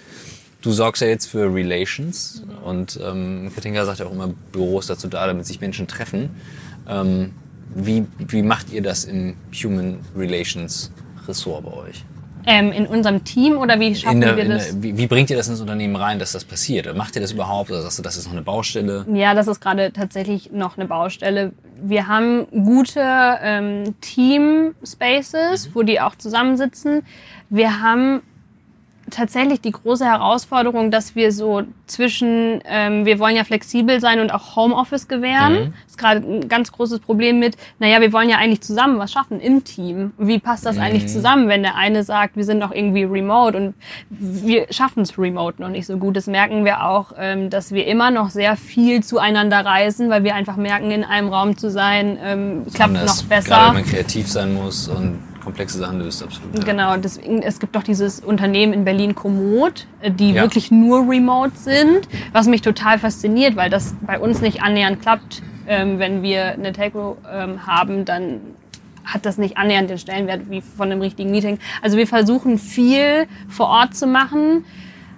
[0.62, 4.90] Du sorgst ja jetzt für Relations und ähm, Katinka sagt ja auch immer, Büro ist
[4.90, 6.30] dazu da, damit sich Menschen treffen.
[6.88, 7.32] Ähm,
[7.74, 10.92] wie, wie macht ihr das im Human Relations
[11.28, 12.04] Ressort bei euch?
[12.46, 14.72] Ähm, in unserem Team oder wie schaffen der, wir das?
[14.72, 16.96] der, wie, wie bringt ihr das ins Unternehmen rein, dass das passiert?
[16.96, 19.06] Macht ihr das überhaupt oder sagst du, das ist noch eine Baustelle?
[19.14, 21.54] Ja, das ist gerade tatsächlich noch eine Baustelle.
[21.82, 27.04] Wir haben gute ähm, Team-Spaces, wo die auch zusammensitzen.
[27.50, 28.22] Wir haben
[29.12, 34.32] tatsächlich die große Herausforderung, dass wir so zwischen, ähm, wir wollen ja flexibel sein und
[34.32, 35.54] auch Homeoffice gewähren.
[35.54, 35.74] Mhm.
[35.88, 39.40] Ist gerade ein ganz großes Problem mit, naja, wir wollen ja eigentlich zusammen was schaffen
[39.40, 40.14] im Team.
[40.18, 43.74] Wie passt das eigentlich zusammen, wenn der eine sagt, wir sind noch irgendwie remote und
[44.10, 46.16] wir schaffen es remote noch nicht so gut.
[46.16, 50.36] Das merken wir auch, ähm, dass wir immer noch sehr viel zueinander reisen, weil wir
[50.36, 53.50] einfach merken, in einem Raum zu sein, ähm, klappt noch besser.
[53.50, 56.58] Gerade wenn man kreativ sein muss und komplexe Sachen löst, absolut.
[56.58, 56.64] Ja.
[56.64, 60.44] Genau, deswegen, es gibt doch dieses Unternehmen in Berlin Komoot, äh, die Ja.
[60.44, 65.42] wirklich nur remote sind, was mich total fasziniert, weil das bei uns nicht annähernd klappt.
[65.68, 68.42] Ähm, wenn wir eine Telco ähm, haben, dann
[69.06, 71.60] hat das nicht annähernd den Stellenwert wie von einem richtigen Meeting.
[71.82, 74.66] Also wir versuchen viel vor Ort zu machen,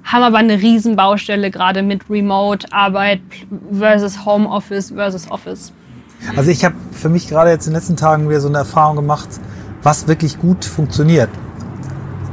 [0.04, 3.22] haben aber eine riesen Baustelle gerade mit Remote-Arbeit
[3.72, 5.72] versus Homeoffice versus Office.
[6.36, 8.96] Also ich habe für mich gerade jetzt in den letzten Tagen wieder so eine Erfahrung
[8.96, 9.28] gemacht,
[9.84, 11.30] was wirklich gut funktioniert.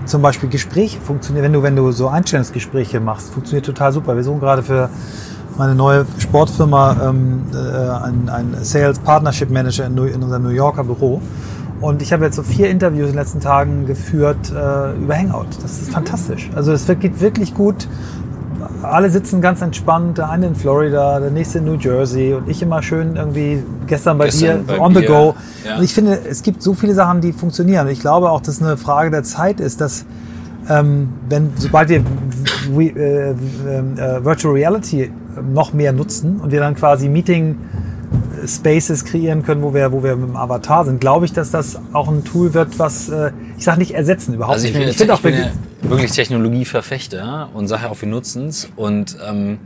[0.07, 4.16] Zum Beispiel Gespräche funktionieren, wenn du, wenn du so Einstellungsgespräche machst, funktioniert total super.
[4.16, 4.88] Wir suchen gerade für
[5.57, 11.20] meine neue Sportfirma ähm, äh, einen, Sales Partnership Manager in, in unserem New Yorker Büro.
[11.80, 15.46] Und ich habe jetzt so vier Interviews in den letzten Tagen geführt äh, über Hangout.
[15.62, 16.51] Das ist fantastisch.
[16.55, 17.88] Also es geht wirklich gut.
[18.83, 22.62] Alle sitzen ganz entspannt, der eine in Florida, der nächste in New Jersey und ich
[22.62, 25.35] immer schön irgendwie gestern bei Gestern dir, bei on the mir, go.
[25.64, 25.76] ja.
[25.76, 27.89] Und ich finde, es gibt so viele Sachen, die funktionieren.
[27.89, 30.05] Ich glaube auch, dass es eine Frage der Zeit ist, dass
[30.68, 32.05] ähm, wenn sobald wir
[32.70, 35.11] we, äh, äh, Virtual Reality
[35.53, 37.57] noch mehr nutzen und wir dann quasi Meeting
[38.47, 41.78] Spaces kreieren können, wo wir, wo wir mit dem Avatar sind, glaube ich, dass das
[41.93, 44.81] auch ein Tool wird, was äh, ich sage nicht ersetzen überhaupt Also ich nicht.
[44.81, 45.35] bin, ich finde auch bin
[45.91, 48.68] wirklich Technologieverfechter und sage auch, wir nutzen es.
[48.76, 49.59] Und ähm,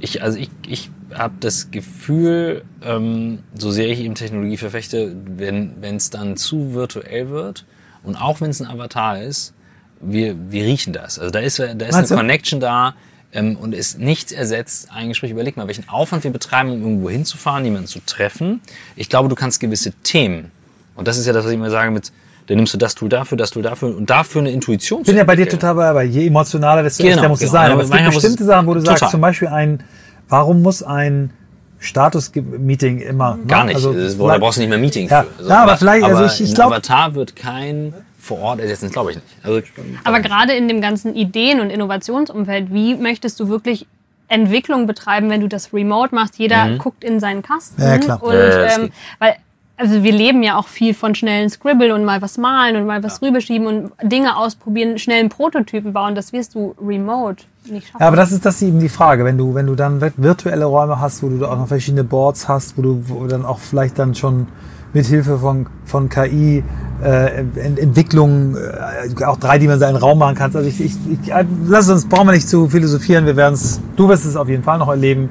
[0.00, 5.82] ich, also ich, ich habe das Gefühl, ähm, so sehr ich eben Technologie verfechte, wenn
[5.82, 7.64] es dann zu virtuell wird
[8.02, 9.54] und auch wenn es ein Avatar ist,
[10.00, 11.18] wir, wir riechen das.
[11.18, 12.14] Also da ist, da ist eine du?
[12.14, 12.94] Connection da
[13.32, 14.88] ähm, und ist nichts ersetzt.
[14.92, 18.60] Ein Gespräch, überleg mal, welchen Aufwand wir betreiben, um irgendwo hinzufahren, jemanden zu treffen.
[18.96, 20.50] Ich glaube, du kannst gewisse Themen,
[20.94, 22.12] und das ist ja das, was ich immer sage mit,
[22.46, 25.16] dann nimmst du das Tool dafür, das Tool dafür und dafür eine Intuition Ich bin
[25.16, 27.52] ja bei dir total bei, bei je emotionaler, desto Genau, echter muss es genau.
[27.52, 27.72] sein.
[27.72, 29.10] Aber Aber es gibt bestimmte es- Sachen, wo du sagst, Total.
[29.10, 29.82] zum Beispiel ein,
[30.28, 31.30] warum muss ein
[31.78, 33.36] Status-Meeting immer?
[33.36, 33.44] ne?
[33.46, 33.76] Gar nicht.
[33.76, 35.24] Also, da brauchst du nicht mehr Meeting Ja.
[35.38, 35.48] für.
[35.48, 38.90] Ja, aber vielleicht- also aber ich- ich ein glaub- Avatar wird kein vor Ort ersetzen,
[38.90, 39.26] glaube ich nicht.
[39.42, 39.60] Also,
[40.04, 43.86] Aber gerade in dem ganzen Ideen- und Innovationsumfeld, wie möchtest du wirklich
[44.28, 46.38] Entwicklung betreiben, wenn du das remote machst?
[46.38, 47.82] Jeder guckt in seinen Kasten.
[47.82, 48.22] Ja, klar.
[48.22, 48.38] Und, Mhm.
[48.40, 49.34] Ja, ähm, weil,
[49.76, 53.02] also wir leben ja auch viel von schnellen Scribble und mal was malen und mal
[53.02, 56.14] was rüberschieben und Dinge ausprobieren, schnellen Prototypen bauen.
[56.14, 58.00] Das wirst du remote nicht schaffen.
[58.00, 59.24] Ja, aber das ist das ist eben die Frage.
[59.24, 62.78] Wenn du, wenn du dann virtuelle Räume hast, wo du auch noch verschiedene Boards hast,
[62.78, 64.46] wo du wo dann auch vielleicht dann schon
[64.92, 66.62] mit Hilfe von, von KI
[67.02, 70.56] äh, Ent Entwicklung äh, auch dreidimensionalen Raum machen kannst.
[70.56, 73.26] Also ich, ich, ich äh, lass uns, brauchen wir nicht zu philosophieren.
[73.26, 75.28] Wir werden es, du wirst es auf jeden Fall noch erleben.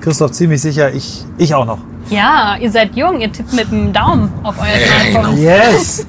[0.00, 1.78] Christoph ziemlich sicher, ich, ich auch noch.
[2.10, 5.38] ja, ihr seid jung, ihr tippt mit dem Daumen auf euer Smartphone.
[5.38, 6.06] Yes!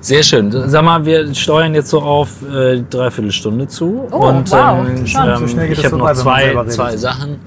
[0.00, 0.52] sehr schön.
[0.68, 4.06] Sag mal, wir steuern jetzt so auf äh, dreiviertel Stunde zu.
[4.10, 4.86] Oh, und wow.
[4.86, 7.38] ähm, Schon, so schnell geht ich habe noch zwei, zwei Sachen.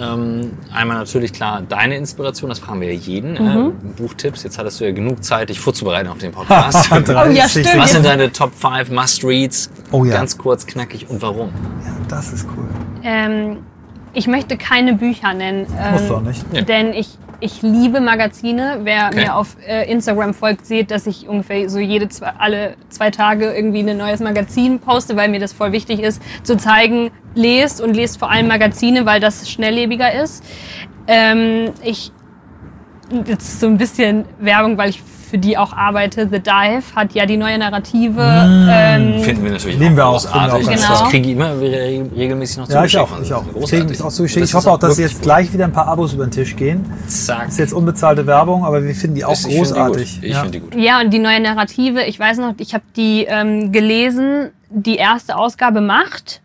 [0.00, 3.32] Ähm, einmal natürlich klar deine Inspiration, das fragen wir ja jeden.
[3.32, 3.68] Mhm.
[3.68, 6.88] Äh, Buchtipps, jetzt hattest du ja genug Zeit, dich vorzubereiten auf den Podcast.
[6.92, 7.76] Oh ja, stimmt.
[7.76, 9.70] Was sind deine Top 5 Must-Reads?
[9.90, 10.14] Oh ja.
[10.14, 11.50] Ganz kurz, knackig und warum?
[11.84, 12.64] Ja, das ist cool.
[13.02, 13.58] Ähm,
[14.18, 15.66] ich möchte keine Bücher nennen.
[15.80, 16.44] Ähm, Musst du auch nicht.
[16.52, 16.62] Ja.
[16.62, 17.08] Denn ich,
[17.38, 18.80] ich liebe Magazine.
[18.82, 19.20] Wer Okay.
[19.20, 23.52] mir auf äh, Instagram folgt, sieht, dass ich ungefähr so jede zwei, alle zwei Tage
[23.52, 27.94] irgendwie ein neues Magazin poste, weil mir das voll wichtig ist, zu zeigen, lest und
[27.94, 30.42] lest vor allem Magazine, weil das schnelllebiger ist.
[31.06, 32.10] Ähm, ich
[33.26, 36.26] jetzt ist so ein bisschen Werbung, weil ich für die auch arbeite.
[36.30, 38.18] The Dive hat ja die neue Narrative.
[38.70, 40.66] ähm, Finden wir natürlich Lieben wir auch, großartig.
[40.68, 43.18] auch Das ganz kriege ich immer regelmäßig noch Ja, ich zugeschickt.
[43.18, 43.22] auch.
[43.22, 43.44] Ich auch.
[43.52, 43.70] Großartig.
[43.80, 44.42] Kriegen es auch zugeschickt.
[44.42, 46.86] Das Ich hoffe auch, dass jetzt gleich wieder ein paar Abos über den Tisch gehen.
[47.08, 47.44] Zack.
[47.44, 50.14] Das ist jetzt unbezahlte Werbung, aber wir finden die auch Ich die großartig.
[50.14, 50.24] gut.
[50.24, 50.40] Ich ja.
[50.40, 50.74] finde die gut.
[50.74, 55.36] Ja, und die neue Narrative, ich weiß noch, ich habe die ähm, gelesen, die erste
[55.36, 56.40] Ausgabe macht.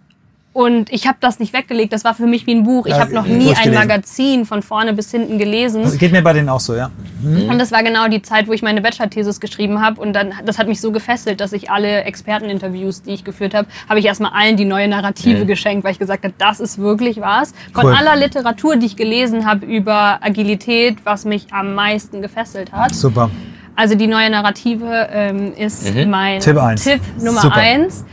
[0.54, 1.92] Und ich habe das nicht weggelegt.
[1.94, 2.86] Das war für mich wie ein Buch.
[2.86, 3.74] Ich habe noch nie ein.
[3.74, 5.82] Magazin von vorne bis hinten gelesen.
[5.82, 6.92] Das geht mir bei denen auch so, ja.
[7.24, 10.00] Und das war genau die Zeit, wo ich meine Bachelor-Thesis geschrieben habe.
[10.00, 13.68] Und dann, das hat mich so gefesselt, dass ich alle Experteninterviews, die ich geführt habe,
[13.90, 15.48] habe ich erstmal allen die neue Narrative Mhm.
[15.48, 17.54] geschenkt, weil ich gesagt habe, das ist wirklich was.
[17.74, 17.94] Von Cool.
[17.96, 22.94] aller Literatur, die ich gelesen habe über Agilität, was mich am meisten gefesselt hat.
[22.94, 23.32] Super.
[23.76, 26.12] Also die neue Narrative ähm, ist Mhm.
[26.12, 26.60] mein Tipp.
[26.76, 27.56] Tipp Nummer Super.
[27.56, 28.06] eins.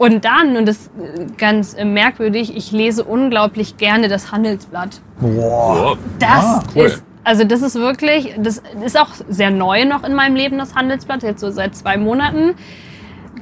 [0.00, 0.90] Und dann, und das ist
[1.36, 5.02] ganz äh, merkwürdig, ich lese unglaublich gerne das Handelsblatt.
[5.20, 5.98] Boah.
[6.18, 6.86] Das Ah, cool.
[6.86, 10.74] ist, also das ist wirklich, das ist auch sehr neu noch in meinem Leben, das
[10.74, 12.54] Handelsblatt, jetzt so seit zwei Monaten.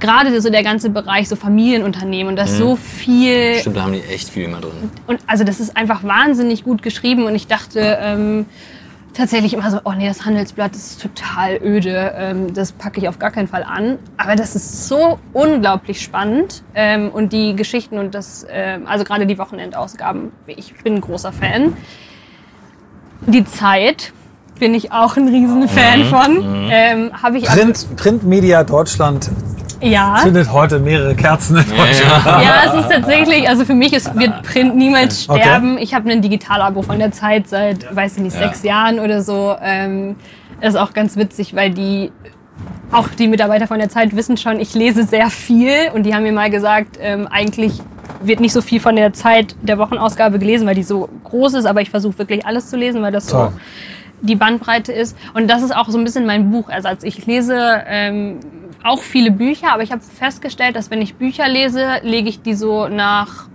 [0.00, 3.92] Gerade so der ganze Bereich so Familienunternehmen und da ist so viel Stimmt, da haben
[3.92, 4.90] die echt viel immer drin.
[5.06, 8.46] und also das ist einfach wahnsinnig gut geschrieben und ich dachte ähm,
[9.18, 13.18] tatsächlich immer so, oh nee, das Handelsblatt ist total öde, ähm, das packe ich auf
[13.18, 13.98] gar keinen Fall an.
[14.16, 19.26] Aber das ist so unglaublich spannend ähm, und die Geschichten und das, ähm, also gerade
[19.26, 21.76] die Wochenendausgaben, ich bin ein großer Fan.
[23.26, 24.12] Die Zeit
[24.58, 26.68] bin ich auch ein Riesenfan von.
[26.70, 29.30] Ähm, Habe ich Print, Printmedia Deutschland
[29.80, 30.16] ja.
[30.22, 32.24] zündet heute mehrere Kerzen in Deutschland.
[32.26, 35.40] Ja, es ist tatsächlich, also für mich ist, wird Print niemals Okay.
[35.42, 35.78] sterben.
[35.78, 39.54] Ich habe ein Digitalabo von der Zeit seit, weiß ich nicht, sechs Jahren oder so.
[39.62, 40.16] Ähm,
[40.60, 42.10] das ist auch ganz witzig, weil die,
[42.90, 46.22] auch die Mitarbeiter von der Zeit wissen schon, ich lese sehr viel und die haben
[46.24, 47.80] mir mal gesagt, ähm, eigentlich
[48.20, 51.66] wird nicht so viel von der Zeit der Wochenausgabe gelesen, weil die so groß ist,
[51.66, 53.52] aber ich versuche wirklich alles zu lesen, weil das Toll.
[53.52, 53.60] so
[54.20, 55.16] die Bandbreite ist.
[55.34, 57.02] Und das ist auch so ein bisschen mein Buchersatz.
[57.04, 58.40] Ich lese ähm,
[58.82, 62.54] auch viele Bücher, aber ich habe festgestellt, dass wenn ich Bücher lese, lege ich die
[62.54, 63.48] so nach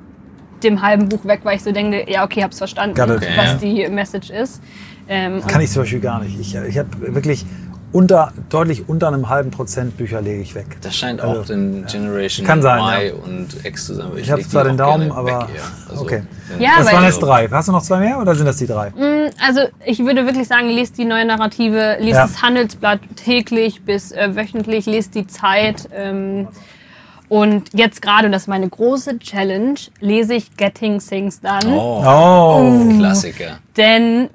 [0.63, 3.27] dem halben Buch weg, weil ich so denke, ja, okay, hab's verstanden, it.
[3.35, 4.61] was die Message ist.
[5.07, 6.39] Ähm, Kann ich zum Beispiel gar nicht.
[6.39, 7.45] Ich, ich habe wirklich
[7.93, 10.65] unter, deutlich unter einem halben Prozent Bücher lege ich weg.
[10.81, 13.13] Das scheint Also, auch den Generation Kann sein, Y ja.
[13.23, 14.07] und X zu sein.
[14.07, 15.47] aber Ich habe zwar den Daumen, aber.
[15.89, 16.23] Also, okay.
[16.59, 17.47] Ja, Das waren jetzt drei.
[17.47, 18.91] Hast du noch zwei mehr oder sind das die drei?
[19.45, 22.23] Also ich würde wirklich sagen, lest die neue Narrative, lest Ja.
[22.27, 25.87] das Handelsblatt täglich bis äh, wöchentlich, lest die Zeit.
[25.95, 26.47] Ähm,
[27.29, 31.75] und jetzt gerade, und das ist meine große Challenge, lese ich Getting Things Done.
[31.75, 32.97] Oh, Oh.
[32.99, 33.57] Klassiker.
[33.77, 34.29] Denn,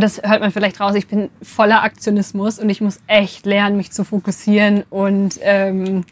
[0.00, 3.92] das hört man vielleicht raus, ich bin voller Aktionismus und ich muss echt lernen, mich
[3.92, 6.04] zu fokussieren und ähm,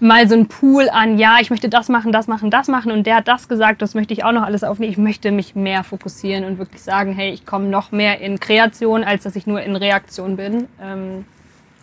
[0.00, 3.06] mal so ein Pool an, ja, ich möchte das machen, das machen, das machen und
[3.06, 4.92] der hat das gesagt, das möchte ich auch noch alles aufnehmen.
[4.92, 9.04] Ich möchte mich mehr fokussieren und wirklich sagen, hey, ich komme noch mehr in Kreation,
[9.04, 10.66] als dass ich nur in Reaktion bin.
[10.82, 11.24] Ähm,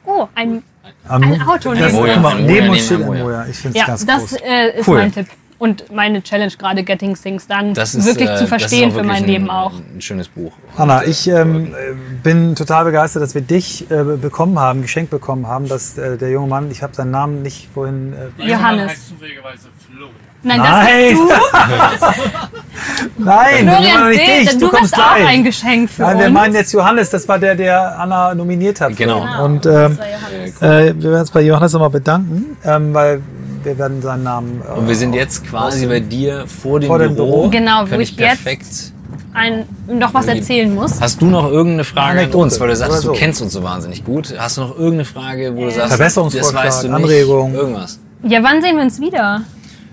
[0.05, 0.63] oh, ein,
[1.07, 3.45] ein Auto Das, neben mal, ein neben uns steht neben ein ein Moja.
[3.49, 4.41] Ich finde es ja, ganz das groß.
[4.41, 4.97] äh, ist Cool.
[4.97, 5.27] mein Tipp.
[5.57, 8.89] Und meine Challenge gerade, Getting Things Done, Das ist, wirklich äh, zu das ist verstehen
[8.91, 9.71] auch für mein ein, Leben auch.
[9.73, 10.51] Ein schönes Buch.
[10.75, 11.73] Anna, ich ähm,
[12.23, 16.29] bin total begeistert, dass wir dich äh, bekommen haben, geschenkt bekommen haben, dass äh, der
[16.29, 18.13] junge Mann, ich habe seinen Namen nicht vorhin.
[18.37, 19.07] Äh, Johannes.
[19.07, 20.07] zufälligerweise Flo.
[20.43, 21.17] Nein, Nein.
[21.17, 22.03] das bist
[23.17, 23.23] du.
[23.23, 25.27] nein, wir Florian meinen nicht dich, du, du kommst hast auch gleich.
[25.27, 26.33] ein Geschenk für Nein, wir uns.
[26.33, 28.95] meinen jetzt Johannes, das war der, der Anna nominiert hat.
[28.95, 29.21] Genau.
[29.43, 30.61] Und ähm, Das war Johannes.
[30.61, 33.21] äh, wir werden uns bei Johannes nochmal bedanken, ähm, weil
[33.65, 34.61] wir werden seinen Namen.
[34.67, 37.31] Äh, Und wir sind jetzt quasi bei dir vor dem Vor dem Büro.
[37.41, 37.49] Büro.
[37.49, 38.65] Genau, wo ich jetzt- perfekt.
[39.33, 41.01] Ein, noch was erzählen muss.
[41.01, 42.59] Hast du noch irgendeine Frage an Anekdote uns?
[42.59, 43.11] Weil du sagst, so.
[43.11, 44.33] du kennst uns so wahnsinnig gut.
[44.37, 46.95] Hast du noch irgendeine Frage, wo du sagst, Verbesserungsvorschlag, das weißt du nicht?
[46.95, 47.53] Anregung?
[47.53, 47.99] Irgendwas.
[48.23, 49.41] Ja, wann sehen wir uns wieder?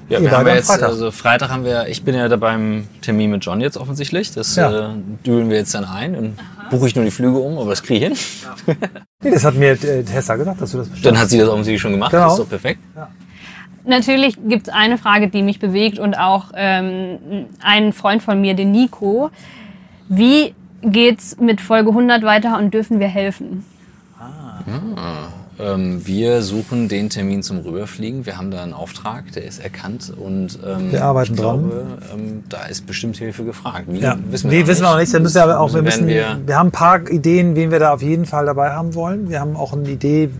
[0.09, 0.89] Ja, wir haben ja jetzt, Freitag.
[0.91, 4.31] also Freitag haben wir, ich bin ja da beim Termin mit John jetzt offensichtlich.
[4.33, 4.91] Das Ja.
[4.91, 4.95] äh,
[5.27, 6.37] dübeln wir jetzt dann ein und
[6.71, 8.19] buche ich nur die Flüge um, aber das kriege ich
[8.67, 8.77] hin.
[9.23, 11.07] nee, das hat mir äh, Tessa gesagt, dass du das bestimmt.
[11.15, 12.11] Dann hat sie das offensichtlich schon gemacht.
[12.13, 12.25] Genau.
[12.25, 12.81] Das ist doch perfekt.
[13.85, 17.19] Natürlich gibt es eine Frage, die mich bewegt und auch ähm,
[17.61, 19.31] einen Freund von mir, den Nico.
[20.09, 23.65] Wie geht's mit Folge 100 weiter und dürfen wir helfen?
[25.61, 28.25] Ähm, wir suchen den Termin zum Rüberfliegen.
[28.25, 31.59] Wir haben da einen Auftrag, der ist erkannt und ähm, Wir arbeiten ich dran.
[31.69, 33.85] glaube, ähm, da ist bestimmt Hilfe gefragt.
[33.89, 35.13] Wie, Ja, wissen nee, noch wissen wir noch nicht.
[35.13, 37.55] Da müssen wir aber auch, wir, Müssen- müssen, werden wir, wir, haben ein paar Ideen,
[37.55, 39.29] wen wir da auf jeden Fall dabei haben wollen.
[39.29, 40.31] Wir haben auch eine Idee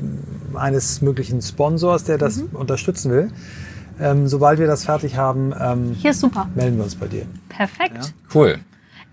[0.57, 3.31] eines möglichen Sponsors, der das unterstützen will.
[4.01, 6.49] Ähm, sobald wir das fertig haben, ähm, Hier ist super.
[6.55, 7.27] melden wir uns bei dir.
[7.49, 8.15] Perfekt.
[8.35, 8.59] cool.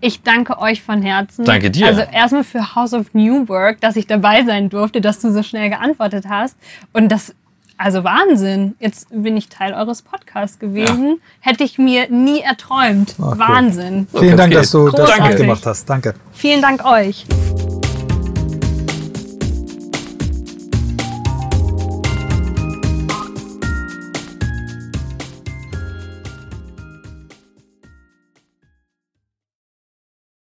[0.02, 1.44] Ich danke euch von Herzen.
[1.44, 1.86] Danke dir.
[1.86, 5.42] Also erstmal für House of New Work, dass ich dabei sein durfte, dass du so
[5.42, 6.56] schnell geantwortet hast.
[6.94, 7.34] Und das,
[7.76, 8.74] also Wahnsinn.
[8.80, 11.20] Jetzt bin ich Teil eures Podcasts gewesen.
[11.40, 13.14] Hätte ich mir nie erträumt.
[13.18, 13.38] cool.
[13.38, 14.06] Wahnsinn.
[14.18, 14.60] Vielen Dank, geht.
[14.60, 15.28] dass du das Großartig.
[15.28, 15.88] mitgemacht hast.
[15.90, 16.14] Danke.
[16.32, 17.26] Vielen Dank euch.